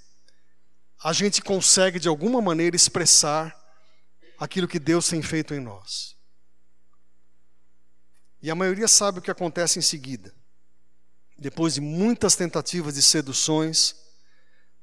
a 1.03 1.13
gente 1.13 1.41
consegue 1.41 1.99
de 1.99 2.07
alguma 2.07 2.41
maneira 2.41 2.75
expressar 2.75 3.55
aquilo 4.39 4.67
que 4.67 4.79
Deus 4.79 5.07
tem 5.07 5.21
feito 5.21 5.53
em 5.53 5.59
nós. 5.59 6.16
E 8.41 8.51
a 8.51 8.55
maioria 8.55 8.87
sabe 8.87 9.19
o 9.19 9.21
que 9.21 9.31
acontece 9.31 9.79
em 9.79 9.81
seguida. 9.81 10.33
Depois 11.37 11.75
de 11.75 11.81
muitas 11.81 12.35
tentativas 12.35 12.95
de 12.95 13.01
seduções, 13.01 13.95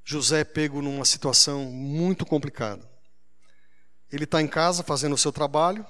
José 0.05 0.41
é 0.41 0.45
pego 0.45 0.83
numa 0.83 1.05
situação 1.05 1.65
muito 1.65 2.27
complicada. 2.27 2.89
Ele 4.13 4.25
está 4.25 4.41
em 4.41 4.47
casa 4.47 4.83
fazendo 4.83 5.15
o 5.15 5.19
seu 5.19 5.33
trabalho, 5.33 5.85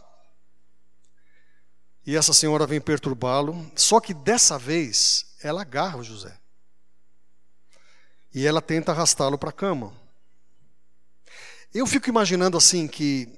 e 2.07 2.17
essa 2.17 2.35
senhora 2.35 2.67
vem 2.67 2.81
perturbá-lo, 2.81 3.71
só 3.75 3.99
que 3.99 4.13
dessa 4.13 4.59
vez 4.59 5.37
ela 5.43 5.63
agarra 5.63 5.99
o 5.99 6.05
José. 6.05 6.39
E 8.33 8.47
ela 8.47 8.61
tenta 8.61 8.93
arrastá-lo 8.93 9.39
para 9.39 9.51
a 9.51 9.53
cama. 9.53 9.93
Eu 11.73 11.87
fico 11.87 12.09
imaginando 12.09 12.57
assim 12.57 12.87
que, 12.87 13.29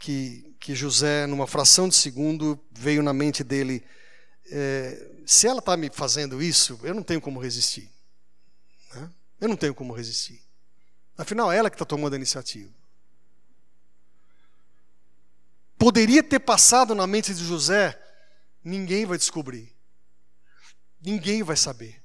que, 0.00 0.53
que 0.64 0.74
José, 0.74 1.26
numa 1.26 1.46
fração 1.46 1.90
de 1.90 1.94
segundo, 1.94 2.58
veio 2.72 3.02
na 3.02 3.12
mente 3.12 3.44
dele: 3.44 3.84
é, 4.46 5.10
se 5.26 5.46
ela 5.46 5.58
está 5.58 5.76
me 5.76 5.90
fazendo 5.90 6.42
isso, 6.42 6.80
eu 6.82 6.94
não 6.94 7.02
tenho 7.02 7.20
como 7.20 7.38
resistir. 7.38 7.90
Né? 8.94 9.10
Eu 9.42 9.48
não 9.48 9.56
tenho 9.56 9.74
como 9.74 9.92
resistir. 9.92 10.42
Afinal, 11.18 11.52
ela 11.52 11.68
que 11.68 11.74
está 11.74 11.84
tomando 11.84 12.14
a 12.14 12.16
iniciativa. 12.16 12.72
Poderia 15.76 16.22
ter 16.22 16.38
passado 16.38 16.94
na 16.94 17.06
mente 17.06 17.34
de 17.34 17.44
José, 17.44 18.00
ninguém 18.64 19.04
vai 19.04 19.18
descobrir. 19.18 19.70
Ninguém 20.98 21.42
vai 21.42 21.58
saber. 21.58 22.02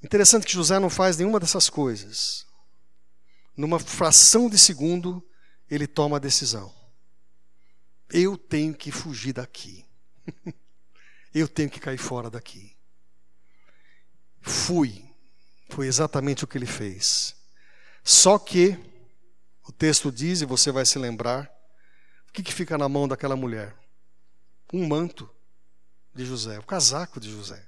Interessante 0.00 0.46
que 0.46 0.52
José 0.52 0.78
não 0.78 0.88
faz 0.88 1.16
nenhuma 1.16 1.40
dessas 1.40 1.68
coisas 1.68 2.46
numa 3.56 3.80
fração 3.80 4.48
de 4.48 4.56
segundo, 4.56 5.20
ele 5.70 5.86
toma 5.86 6.16
a 6.16 6.20
decisão. 6.20 6.74
Eu 8.10 8.36
tenho 8.36 8.74
que 8.74 8.90
fugir 8.90 9.32
daqui. 9.32 9.84
Eu 11.34 11.46
tenho 11.46 11.68
que 11.68 11.78
cair 11.78 11.98
fora 11.98 12.30
daqui. 12.30 12.74
Fui. 14.40 15.04
Foi 15.68 15.86
exatamente 15.86 16.42
o 16.42 16.46
que 16.46 16.56
ele 16.56 16.66
fez. 16.66 17.36
Só 18.02 18.38
que, 18.38 18.78
o 19.62 19.70
texto 19.70 20.10
diz, 20.10 20.40
e 20.40 20.46
você 20.46 20.72
vai 20.72 20.86
se 20.86 20.98
lembrar, 20.98 21.44
o 22.28 22.32
que, 22.32 22.42
que 22.42 22.52
fica 22.52 22.78
na 22.78 22.88
mão 22.88 23.06
daquela 23.06 23.36
mulher? 23.36 23.76
Um 24.72 24.86
manto 24.86 25.28
de 26.14 26.24
José, 26.24 26.58
o 26.58 26.64
casaco 26.64 27.20
de 27.20 27.30
José. 27.30 27.62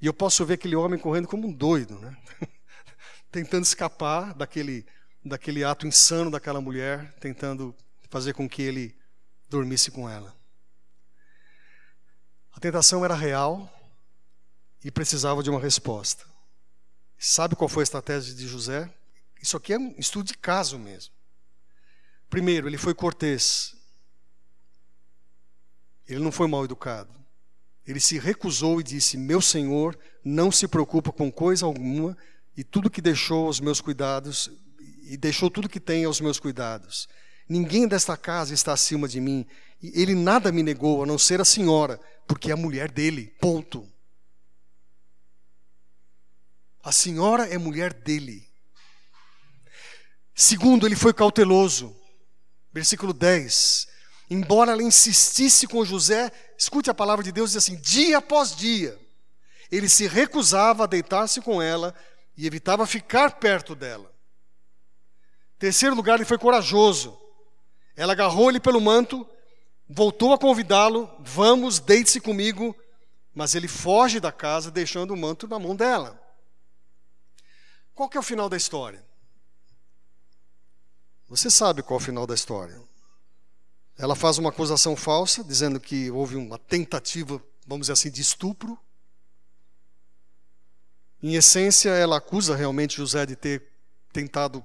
E 0.00 0.06
eu 0.06 0.14
posso 0.14 0.44
ver 0.46 0.54
aquele 0.54 0.76
homem 0.76 0.98
correndo 0.98 1.28
como 1.28 1.46
um 1.46 1.52
doido, 1.52 1.98
né? 1.98 2.16
tentando 3.30 3.64
escapar 3.64 4.34
daquele, 4.34 4.86
daquele 5.28 5.62
ato 5.64 5.86
insano 5.86 6.30
daquela 6.30 6.60
mulher, 6.60 7.14
tentando 7.20 7.74
fazer 8.08 8.32
com 8.32 8.48
que 8.48 8.62
ele 8.62 8.96
dormisse 9.48 9.90
com 9.90 10.08
ela. 10.08 10.34
A 12.52 12.60
tentação 12.60 13.04
era 13.04 13.14
real 13.14 13.72
e 14.82 14.90
precisava 14.90 15.42
de 15.42 15.50
uma 15.50 15.60
resposta. 15.60 16.24
Sabe 17.18 17.54
qual 17.54 17.68
foi 17.68 17.82
a 17.82 17.84
estratégia 17.84 18.34
de 18.34 18.46
José? 18.46 18.92
Isso 19.40 19.56
aqui 19.56 19.72
é 19.72 19.78
um 19.78 19.94
estudo 19.98 20.26
de 20.26 20.34
caso 20.34 20.78
mesmo. 20.78 21.12
Primeiro, 22.28 22.68
ele 22.68 22.76
foi 22.76 22.94
cortês. 22.94 23.76
Ele 26.06 26.20
não 26.20 26.32
foi 26.32 26.48
mal 26.48 26.64
educado. 26.64 27.12
Ele 27.86 28.00
se 28.00 28.18
recusou 28.18 28.80
e 28.80 28.84
disse: 28.84 29.16
Meu 29.16 29.40
senhor 29.40 29.98
não 30.24 30.52
se 30.52 30.68
preocupa 30.68 31.10
com 31.12 31.30
coisa 31.30 31.64
alguma, 31.64 32.16
e 32.56 32.62
tudo 32.62 32.90
que 32.90 33.00
deixou 33.00 33.46
aos 33.46 33.60
meus 33.60 33.80
cuidados, 33.80 34.50
e 35.08 35.16
deixou 35.16 35.50
tudo 35.50 35.68
que 35.68 35.80
tem 35.80 36.04
aos 36.04 36.20
meus 36.20 36.38
cuidados. 36.38 37.08
Ninguém 37.48 37.88
desta 37.88 38.16
casa 38.16 38.52
está 38.52 38.74
acima 38.74 39.08
de 39.08 39.20
mim. 39.20 39.46
Ele 39.82 40.14
nada 40.14 40.52
me 40.52 40.62
negou, 40.62 41.02
a 41.02 41.06
não 41.06 41.18
ser 41.18 41.40
a 41.40 41.44
senhora, 41.44 41.98
porque 42.26 42.50
é 42.50 42.52
a 42.52 42.56
mulher 42.56 42.90
dele. 42.90 43.34
Ponto. 43.40 43.90
A 46.84 46.92
senhora 46.92 47.46
é 47.46 47.56
mulher 47.56 47.94
dele. 47.94 48.46
Segundo, 50.34 50.86
ele 50.86 50.94
foi 50.94 51.14
cauteloso. 51.14 51.96
Versículo 52.70 53.14
10. 53.14 53.88
Embora 54.30 54.72
ela 54.72 54.82
insistisse 54.82 55.66
com 55.66 55.84
José, 55.86 56.30
escute 56.58 56.90
a 56.90 56.94
palavra 56.94 57.24
de 57.24 57.32
Deus, 57.32 57.52
diz 57.52 57.56
assim: 57.56 57.76
dia 57.76 58.18
após 58.18 58.54
dia, 58.54 58.98
ele 59.70 59.88
se 59.88 60.06
recusava 60.06 60.84
a 60.84 60.86
deitar-se 60.86 61.40
com 61.40 61.62
ela, 61.62 61.94
e 62.36 62.46
evitava 62.46 62.86
ficar 62.86 63.32
perto 63.40 63.74
dela. 63.74 64.17
Terceiro 65.58 65.94
lugar, 65.94 66.16
ele 66.16 66.24
foi 66.24 66.38
corajoso. 66.38 67.18
Ela 67.96 68.12
agarrou-lhe 68.12 68.60
pelo 68.60 68.80
manto, 68.80 69.26
voltou 69.88 70.32
a 70.32 70.38
convidá-lo: 70.38 71.10
Vamos, 71.20 71.80
deite-se 71.80 72.20
comigo. 72.20 72.76
Mas 73.34 73.54
ele 73.54 73.68
foge 73.68 74.18
da 74.18 74.32
casa, 74.32 74.70
deixando 74.70 75.12
o 75.12 75.16
manto 75.16 75.46
na 75.46 75.58
mão 75.58 75.76
dela. 75.76 76.20
Qual 77.94 78.08
que 78.08 78.16
é 78.16 78.20
o 78.20 78.22
final 78.22 78.48
da 78.48 78.56
história? 78.56 79.04
Você 81.28 81.50
sabe 81.50 81.82
qual 81.82 81.98
é 81.98 82.02
o 82.02 82.04
final 82.04 82.26
da 82.26 82.34
história. 82.34 82.80
Ela 83.96 84.14
faz 84.14 84.38
uma 84.38 84.50
acusação 84.50 84.96
falsa, 84.96 85.44
dizendo 85.44 85.78
que 85.78 86.10
houve 86.10 86.36
uma 86.36 86.58
tentativa, 86.58 87.42
vamos 87.66 87.86
dizer 87.86 87.94
assim, 87.94 88.10
de 88.10 88.22
estupro. 88.22 88.78
Em 91.22 91.34
essência, 91.34 91.90
ela 91.90 92.16
acusa 92.16 92.54
realmente 92.54 92.96
José 92.96 93.26
de 93.26 93.34
ter 93.34 93.68
tentado 94.12 94.64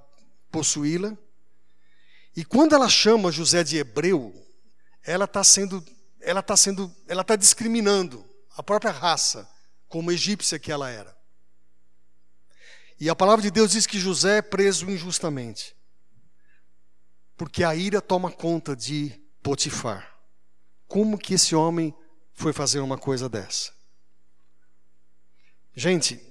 possuí-la. 0.54 1.18
E 2.36 2.46
quando 2.46 2.76
ela 2.76 2.88
chama 2.88 3.32
José 3.32 3.64
de 3.64 3.78
hebreu, 3.78 4.32
ela 5.04 5.26
está 5.26 5.44
sendo, 5.44 5.84
ela 6.22 6.40
está 6.42 6.56
sendo, 6.56 6.96
ela 7.08 7.22
está 7.22 7.36
discriminando 7.36 8.24
a 8.56 8.62
própria 8.62 8.92
raça, 8.92 9.50
como 9.90 10.12
egípcia 10.12 10.60
que 10.60 10.72
ela 10.72 10.90
era. 10.90 11.18
E 13.00 13.10
a 13.10 13.16
palavra 13.16 13.42
de 13.42 13.52
Deus 13.52 13.72
diz 13.72 13.88
que 13.88 14.00
José 14.00 14.38
é 14.38 14.42
preso 14.42 14.90
injustamente, 14.90 15.76
porque 17.36 17.64
a 17.64 17.76
ira 17.76 18.00
toma 18.00 18.32
conta 18.32 18.76
de 18.76 19.20
Potifar. 19.42 20.16
Como 20.88 21.18
que 21.18 21.34
esse 21.34 21.56
homem 21.56 21.94
foi 22.34 22.54
fazer 22.54 22.80
uma 22.80 22.98
coisa 22.98 23.28
dessa? 23.28 23.74
Gente, 25.76 26.22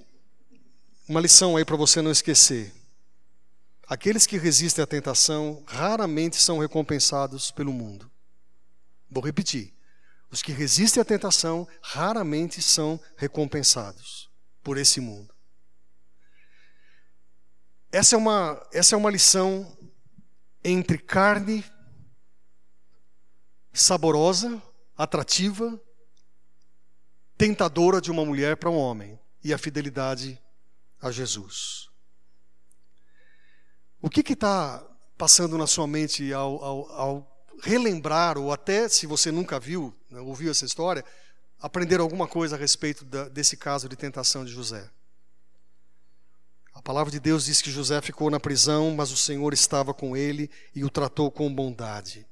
uma 1.07 1.19
lição 1.19 1.57
aí 1.57 1.65
para 1.65 1.75
você 1.75 2.01
não 2.01 2.11
esquecer. 2.11 2.73
Aqueles 3.87 4.25
que 4.25 4.37
resistem 4.37 4.83
à 4.83 4.87
tentação 4.87 5.63
raramente 5.67 6.37
são 6.37 6.59
recompensados 6.59 7.51
pelo 7.51 7.73
mundo. 7.73 8.09
Vou 9.09 9.23
repetir. 9.23 9.73
Os 10.31 10.41
que 10.41 10.51
resistem 10.51 11.01
à 11.01 11.05
tentação 11.05 11.67
raramente 11.81 12.61
são 12.61 12.99
recompensados 13.17 14.31
por 14.63 14.77
esse 14.77 14.99
mundo. 14.99 15.33
Essa 17.91 18.15
é 18.15 18.17
uma, 18.17 18.67
essa 18.73 18.95
é 18.95 18.97
uma 18.97 19.11
lição 19.11 19.77
entre 20.63 20.97
carne 20.97 21.63
saborosa, 23.71 24.61
atrativa, 24.97 25.79
tentadora 27.37 27.99
de 27.99 28.09
uma 28.09 28.25
mulher 28.25 28.57
para 28.57 28.71
um 28.71 28.77
homem 28.77 29.19
e 29.43 29.53
a 29.53 29.57
fidelidade 29.57 30.41
a 30.99 31.11
Jesus. 31.11 31.92
O 34.03 34.09
que 34.09 34.33
está 34.33 34.85
passando 35.17 35.57
na 35.57 35.65
sua 35.65 35.87
mente 35.87 36.33
ao, 36.33 36.61
ao, 36.61 36.91
ao, 36.91 37.45
relembrar, 37.63 38.37
ou 38.37 38.51
até 38.51 38.89
se 38.89 39.07
você 39.07 39.31
nunca 39.31 39.57
viu, 39.57 39.95
né, 40.11 40.19
ouviu 40.19 40.51
essa 40.51 40.65
história, 40.65 41.05
aprender 41.57 42.01
alguma 42.01 42.27
coisa 42.27 42.57
a 42.57 42.59
respeito 42.59 43.05
da, 43.05 43.29
desse 43.29 43.55
caso 43.55 43.87
de 43.87 43.95
tentação 43.95 44.43
de 44.43 44.51
José? 44.51 44.89
A 46.73 46.81
palavra 46.81 47.09
de 47.09 47.17
Deus 47.17 47.45
diz 47.45 47.61
que 47.61 47.71
José 47.71 48.01
ficou 48.01 48.29
na 48.29 48.41
prisão, 48.41 48.93
mas 48.93 49.09
o 49.09 49.15
Senhor 49.15 49.53
estava 49.53 49.93
com 49.93 50.17
ele 50.17 50.51
e 50.75 50.83
o 50.83 50.89
tratou 50.89 51.31
com 51.31 51.55
bondade. 51.55 52.27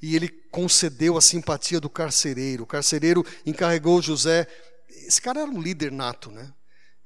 E 0.00 0.16
ele 0.16 0.30
concedeu 0.50 1.18
a 1.18 1.20
simpatia 1.20 1.78
do 1.78 1.90
carcereiro. 1.90 2.62
O 2.62 2.66
carcereiro 2.66 3.22
encarregou 3.44 4.00
José. 4.00 4.46
Esse 4.88 5.20
cara 5.20 5.40
era 5.40 5.50
um 5.50 5.60
líder 5.60 5.92
nato, 5.92 6.30
né? 6.30 6.50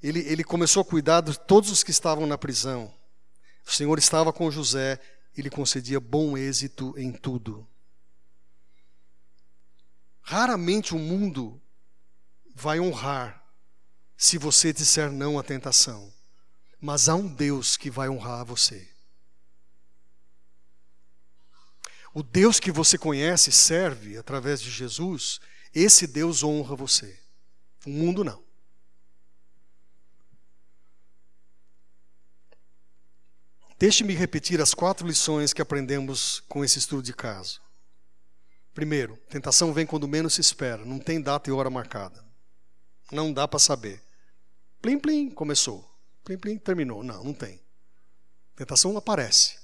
Ele, 0.00 0.20
ele 0.20 0.44
começou 0.44 0.80
a 0.80 0.84
cuidar 0.84 1.22
de 1.22 1.36
todos 1.36 1.72
os 1.72 1.82
que 1.82 1.90
estavam 1.90 2.24
na 2.24 2.38
prisão. 2.38 2.94
O 3.66 3.72
Senhor 3.72 3.98
estava 3.98 4.32
com 4.32 4.50
José 4.50 5.00
e 5.36 5.42
lhe 5.42 5.50
concedia 5.50 5.98
bom 5.98 6.36
êxito 6.36 6.94
em 6.98 7.12
tudo. 7.12 7.66
Raramente 10.20 10.94
o 10.94 10.98
mundo 10.98 11.60
vai 12.54 12.78
honrar 12.78 13.44
se 14.16 14.38
você 14.38 14.72
disser 14.72 15.10
não 15.10 15.38
à 15.38 15.42
tentação. 15.42 16.12
Mas 16.80 17.08
há 17.08 17.14
um 17.14 17.26
Deus 17.26 17.76
que 17.76 17.90
vai 17.90 18.08
honrar 18.08 18.44
você. 18.44 18.88
O 22.12 22.22
Deus 22.22 22.60
que 22.60 22.70
você 22.70 22.96
conhece, 22.96 23.50
serve 23.50 24.16
através 24.16 24.60
de 24.60 24.70
Jesus, 24.70 25.40
esse 25.74 26.06
Deus 26.06 26.44
honra 26.44 26.76
você. 26.76 27.18
O 27.84 27.90
mundo 27.90 28.22
não. 28.22 28.43
Deixe-me 33.84 34.14
repetir 34.14 34.62
as 34.62 34.72
quatro 34.72 35.06
lições 35.06 35.52
que 35.52 35.60
aprendemos 35.60 36.40
com 36.48 36.64
esse 36.64 36.78
estudo 36.78 37.02
de 37.02 37.12
caso. 37.12 37.60
Primeiro, 38.72 39.18
tentação 39.28 39.74
vem 39.74 39.84
quando 39.84 40.08
menos 40.08 40.32
se 40.32 40.40
espera, 40.40 40.82
não 40.86 40.98
tem 40.98 41.20
data 41.20 41.50
e 41.50 41.52
hora 41.52 41.68
marcada. 41.68 42.24
Não 43.12 43.30
dá 43.30 43.46
para 43.46 43.58
saber. 43.58 44.02
Plim, 44.80 44.98
plim, 44.98 45.28
começou. 45.28 45.86
Plim, 46.24 46.38
plim, 46.38 46.56
terminou. 46.56 47.02
Não, 47.02 47.22
não 47.22 47.34
tem. 47.34 47.60
Tentação 48.56 48.96
aparece. 48.96 49.58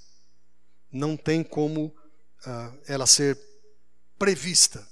Não 0.93 1.17
tem 1.17 1.43
como 1.43 1.87
uh, 1.87 2.79
ela 2.87 3.07
ser 3.07 3.41
prevista. 4.19 4.87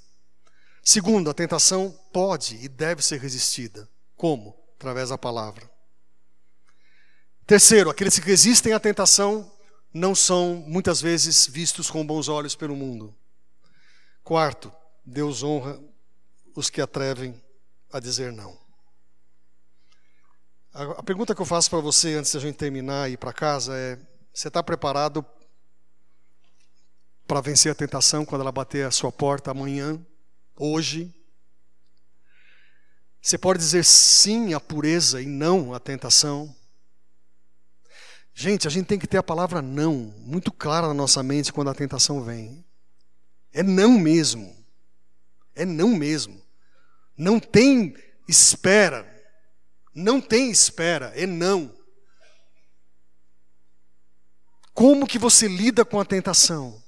Segundo, 0.82 1.28
a 1.28 1.34
tentação 1.34 1.90
pode 2.14 2.56
e 2.64 2.66
deve 2.66 3.02
ser 3.02 3.20
resistida. 3.20 3.86
Como? 4.16 4.58
Através 4.76 5.10
da 5.10 5.18
palavra. 5.18 5.70
Terceiro, 7.48 7.88
aqueles 7.88 8.18
que 8.18 8.26
resistem 8.26 8.74
à 8.74 8.78
tentação 8.78 9.50
não 9.90 10.14
são 10.14 10.56
muitas 10.66 11.00
vezes 11.00 11.46
vistos 11.46 11.90
com 11.90 12.06
bons 12.06 12.28
olhos 12.28 12.54
pelo 12.54 12.76
mundo. 12.76 13.16
Quarto, 14.22 14.70
Deus 15.02 15.42
honra 15.42 15.80
os 16.54 16.68
que 16.68 16.78
atrevem 16.78 17.42
a 17.90 17.98
dizer 18.00 18.34
não. 18.34 18.54
A 20.74 21.02
pergunta 21.02 21.34
que 21.34 21.40
eu 21.40 21.46
faço 21.46 21.70
para 21.70 21.80
você 21.80 22.16
antes 22.16 22.34
da 22.34 22.38
gente 22.38 22.56
terminar 22.56 23.08
e 23.08 23.14
ir 23.14 23.16
para 23.16 23.32
casa 23.32 23.74
é: 23.74 23.98
você 24.30 24.48
está 24.48 24.62
preparado 24.62 25.24
para 27.26 27.40
vencer 27.40 27.72
a 27.72 27.74
tentação 27.74 28.26
quando 28.26 28.42
ela 28.42 28.52
bater 28.52 28.84
a 28.84 28.90
sua 28.90 29.10
porta 29.10 29.52
amanhã, 29.52 29.98
hoje? 30.54 31.14
Você 33.22 33.38
pode 33.38 33.58
dizer 33.58 33.86
sim 33.86 34.52
à 34.52 34.60
pureza 34.60 35.22
e 35.22 35.24
não 35.24 35.72
à 35.72 35.80
tentação? 35.80 36.54
Gente, 38.40 38.68
a 38.68 38.70
gente 38.70 38.86
tem 38.86 39.00
que 39.00 39.08
ter 39.08 39.16
a 39.16 39.22
palavra 39.22 39.60
não 39.60 40.14
muito 40.18 40.52
clara 40.52 40.86
na 40.86 40.94
nossa 40.94 41.24
mente 41.24 41.52
quando 41.52 41.70
a 41.70 41.74
tentação 41.74 42.22
vem. 42.22 42.64
É 43.52 43.64
não 43.64 43.98
mesmo. 43.98 44.56
É 45.56 45.64
não 45.64 45.88
mesmo. 45.88 46.40
Não 47.16 47.40
tem 47.40 47.96
espera. 48.28 49.04
Não 49.92 50.20
tem 50.20 50.52
espera, 50.52 51.12
é 51.16 51.26
não. 51.26 51.74
Como 54.72 55.04
que 55.04 55.18
você 55.18 55.48
lida 55.48 55.84
com 55.84 55.98
a 55.98 56.04
tentação? 56.04 56.80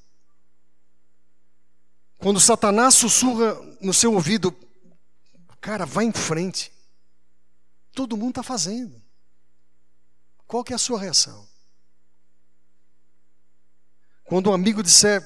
Quando 2.19 2.39
Satanás 2.39 2.95
sussurra 2.95 3.57
no 3.81 3.93
seu 3.93 4.15
ouvido, 4.15 4.57
cara, 5.61 5.85
vai 5.85 6.05
em 6.05 6.13
frente. 6.13 6.71
Todo 7.93 8.17
mundo 8.17 8.31
está 8.31 8.45
fazendo. 8.45 9.10
Qual 10.51 10.65
que 10.65 10.73
é 10.73 10.75
a 10.75 10.81
sua 10.81 10.99
reação? 10.99 11.49
Quando 14.25 14.51
um 14.51 14.53
amigo 14.53 14.83
disser, 14.83 15.23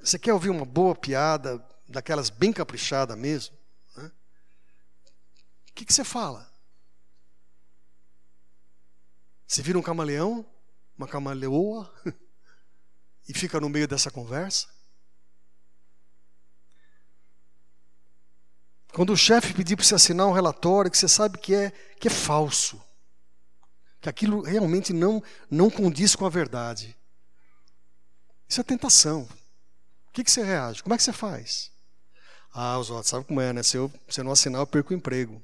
você 0.00 0.16
quer 0.16 0.32
ouvir 0.32 0.50
uma 0.50 0.64
boa 0.64 0.94
piada, 0.94 1.58
daquelas 1.88 2.30
bem 2.30 2.52
caprichada 2.52 3.16
mesmo? 3.16 3.58
Né? 3.96 4.12
O 5.68 5.72
que, 5.74 5.84
que 5.84 5.92
você 5.92 6.04
fala? 6.04 6.48
Você 9.48 9.62
vira 9.62 9.76
um 9.76 9.82
camaleão, 9.82 10.46
uma 10.96 11.08
camaleoa, 11.08 11.92
e 13.28 13.34
fica 13.34 13.58
no 13.58 13.68
meio 13.68 13.88
dessa 13.88 14.12
conversa? 14.12 14.68
Quando 18.92 19.12
o 19.12 19.16
chefe 19.16 19.54
pedir 19.54 19.74
para 19.74 19.84
você 19.84 19.96
assinar 19.96 20.28
um 20.28 20.32
relatório 20.32 20.88
que 20.88 20.96
você 20.96 21.08
sabe 21.08 21.36
que 21.36 21.52
é, 21.52 21.72
que 21.98 22.06
é 22.06 22.10
falso, 22.12 22.80
que 24.00 24.08
aquilo 24.08 24.42
realmente 24.42 24.92
não, 24.92 25.22
não 25.50 25.70
condiz 25.70 26.14
com 26.14 26.24
a 26.24 26.30
verdade, 26.30 26.96
isso 28.48 28.60
é 28.60 28.64
tentação. 28.64 29.22
O 30.08 30.12
que, 30.12 30.24
que 30.24 30.30
você 30.30 30.42
reage? 30.42 30.82
Como 30.82 30.94
é 30.94 30.96
que 30.96 31.02
você 31.02 31.12
faz? 31.12 31.70
Ah, 32.52 32.78
Oswaldo, 32.78 33.06
sabe 33.06 33.24
como 33.26 33.40
é, 33.40 33.52
né? 33.52 33.62
Se 33.62 33.76
eu, 33.76 33.92
se 34.08 34.20
eu 34.20 34.24
não 34.24 34.32
assinar, 34.32 34.60
eu 34.60 34.66
perco 34.66 34.92
o 34.92 34.96
emprego. 34.96 35.42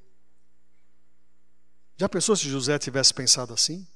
Já 1.96 2.08
pensou 2.08 2.34
se 2.34 2.48
José 2.48 2.78
tivesse 2.78 3.12
pensado 3.12 3.52
assim? 3.52 3.86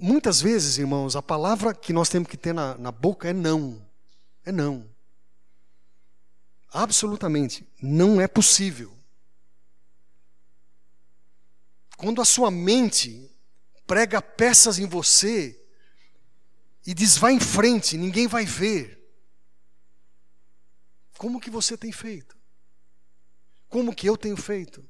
Muitas 0.00 0.40
vezes, 0.40 0.78
irmãos, 0.78 1.14
a 1.14 1.22
palavra 1.22 1.74
que 1.74 1.92
nós 1.92 2.08
temos 2.08 2.28
que 2.28 2.36
ter 2.36 2.54
na, 2.54 2.76
na 2.78 2.90
boca 2.90 3.28
é 3.28 3.32
não. 3.32 3.86
É 4.44 4.50
não. 4.50 4.88
Absolutamente. 6.72 7.68
Não 7.80 8.20
é 8.20 8.26
possível. 8.26 8.95
Quando 11.96 12.20
a 12.20 12.24
sua 12.24 12.50
mente 12.50 13.30
prega 13.86 14.20
peças 14.20 14.78
em 14.78 14.86
você 14.86 15.58
e 16.86 16.92
diz 16.92 17.16
vá 17.16 17.32
em 17.32 17.40
frente, 17.40 17.96
ninguém 17.96 18.26
vai 18.26 18.44
ver. 18.44 19.02
Como 21.16 21.40
que 21.40 21.50
você 21.50 21.76
tem 21.76 21.90
feito? 21.90 22.36
Como 23.68 23.94
que 23.94 24.08
eu 24.08 24.16
tenho 24.16 24.36
feito? 24.36 24.84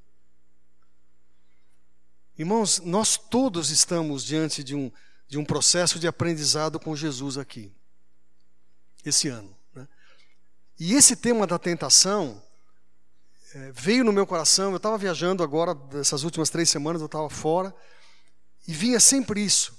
Irmãos, 2.36 2.80
nós 2.80 3.16
todos 3.16 3.70
estamos 3.70 4.22
diante 4.22 4.62
de 4.62 4.74
um, 4.74 4.92
de 5.26 5.38
um 5.38 5.44
processo 5.44 5.98
de 5.98 6.06
aprendizado 6.06 6.78
com 6.78 6.94
Jesus 6.94 7.38
aqui, 7.38 7.72
esse 9.04 9.28
ano. 9.28 9.56
Né? 9.72 9.88
E 10.78 10.92
esse 10.92 11.16
tema 11.16 11.46
da 11.46 11.58
tentação 11.58 12.42
é, 13.56 13.72
veio 13.72 14.04
no 14.04 14.12
meu 14.12 14.26
coração. 14.26 14.70
Eu 14.70 14.76
estava 14.76 14.98
viajando 14.98 15.42
agora, 15.42 15.74
dessas 15.74 16.22
últimas 16.24 16.50
três 16.50 16.68
semanas, 16.68 17.00
eu 17.00 17.06
estava 17.06 17.30
fora, 17.30 17.74
e 18.68 18.72
vinha 18.72 19.00
sempre 19.00 19.42
isso. 19.42 19.74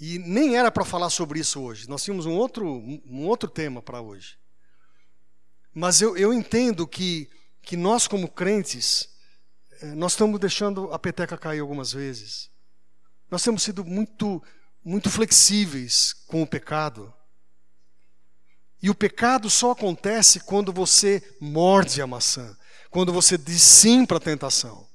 E 0.00 0.18
nem 0.18 0.56
era 0.56 0.70
para 0.70 0.84
falar 0.84 1.10
sobre 1.10 1.38
isso 1.38 1.60
hoje, 1.60 1.88
nós 1.88 2.02
tínhamos 2.02 2.24
um 2.26 2.32
outro, 2.32 2.66
um 2.66 3.26
outro 3.26 3.48
tema 3.48 3.82
para 3.82 4.00
hoje. 4.00 4.38
Mas 5.72 6.00
eu, 6.00 6.16
eu 6.16 6.32
entendo 6.32 6.86
que, 6.86 7.28
que 7.60 7.76
nós, 7.76 8.08
como 8.08 8.28
crentes, 8.28 9.08
é, 9.82 9.86
nós 9.94 10.12
estamos 10.12 10.40
deixando 10.40 10.92
a 10.92 10.98
peteca 10.98 11.36
cair 11.36 11.60
algumas 11.60 11.92
vezes. 11.92 12.50
Nós 13.30 13.42
temos 13.42 13.62
sido 13.62 13.84
muito, 13.84 14.42
muito 14.82 15.10
flexíveis 15.10 16.14
com 16.26 16.42
o 16.42 16.46
pecado. 16.46 17.12
E 18.84 18.90
o 18.90 18.94
pecado 18.94 19.48
só 19.48 19.70
acontece 19.70 20.40
quando 20.40 20.70
você 20.70 21.34
morde 21.40 22.02
a 22.02 22.06
maçã, 22.06 22.54
quando 22.90 23.14
você 23.14 23.38
diz 23.38 23.62
sim 23.62 24.04
para 24.04 24.18
a 24.18 24.20
tentação. 24.20 24.86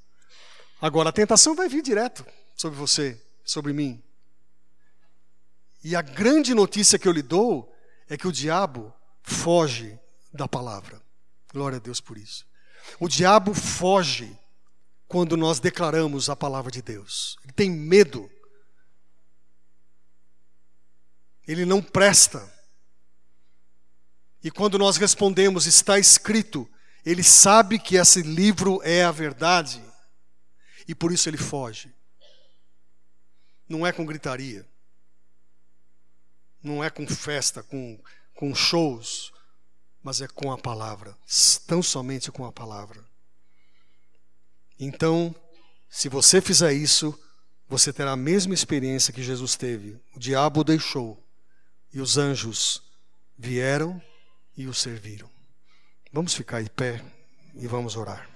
Agora, 0.79 1.09
a 1.09 1.11
tentação 1.11 1.55
vai 1.55 1.67
vir 1.67 1.81
direto 1.81 2.23
sobre 2.55 2.77
você, 2.77 3.19
sobre 3.43 3.73
mim. 3.73 3.99
E 5.83 5.95
a 5.95 6.03
grande 6.03 6.53
notícia 6.53 6.99
que 6.99 7.07
eu 7.07 7.11
lhe 7.11 7.23
dou 7.23 7.75
é 8.07 8.15
que 8.15 8.27
o 8.27 8.31
diabo 8.31 8.93
foge 9.23 9.99
da 10.31 10.47
palavra. 10.47 11.01
Glória 11.51 11.77
a 11.77 11.81
Deus 11.81 11.99
por 11.99 12.15
isso. 12.15 12.45
O 12.99 13.07
diabo 13.07 13.55
foge 13.55 14.37
quando 15.07 15.35
nós 15.35 15.59
declaramos 15.59 16.29
a 16.29 16.35
palavra 16.35 16.69
de 16.69 16.83
Deus. 16.83 17.39
Ele 17.43 17.53
tem 17.53 17.71
medo. 17.71 18.29
Ele 21.47 21.65
não 21.65 21.81
presta. 21.81 22.58
E 24.43 24.49
quando 24.49 24.77
nós 24.77 24.97
respondemos, 24.97 25.65
está 25.65 25.99
escrito, 25.99 26.69
ele 27.05 27.23
sabe 27.23 27.77
que 27.77 27.95
esse 27.95 28.21
livro 28.21 28.81
é 28.83 29.03
a 29.03 29.11
verdade. 29.11 29.83
e 30.87 30.95
por 30.95 31.11
isso 31.11 31.29
ele 31.29 31.37
foge. 31.37 31.93
Não 33.67 33.85
é 33.85 33.91
com 33.91 34.03
gritaria, 34.03 34.67
não 36.63 36.83
é 36.83 36.89
com 36.89 37.07
festa, 37.07 37.61
com, 37.61 37.99
com 38.33 38.55
shows, 38.55 39.31
mas 40.01 40.19
é 40.21 40.27
com 40.27 40.51
a 40.51 40.57
palavra, 40.57 41.15
tão 41.67 41.83
somente 41.83 42.31
com 42.31 42.43
a 42.43 42.51
palavra. 42.51 43.03
Então, 44.79 45.35
se 45.89 46.09
você 46.09 46.41
fizer 46.41 46.73
isso, 46.73 47.17
você 47.67 47.93
terá 47.93 48.13
a 48.13 48.17
mesma 48.17 48.55
experiência 48.55 49.13
que 49.13 49.21
Jesus 49.21 49.55
teve. 49.55 49.99
O 50.15 50.19
diabo 50.19 50.61
o 50.61 50.63
deixou 50.63 51.23
e 51.93 52.01
os 52.01 52.17
anjos 52.17 52.81
vieram 53.37 54.01
e 54.59 54.67
o 54.67 54.73
serviram. 54.73 55.29
Vamos 56.11 56.33
ficar 56.33 56.61
em 56.61 56.67
pé 56.67 57.01
e 57.55 57.65
vamos 57.65 57.95
orar. 57.95 58.29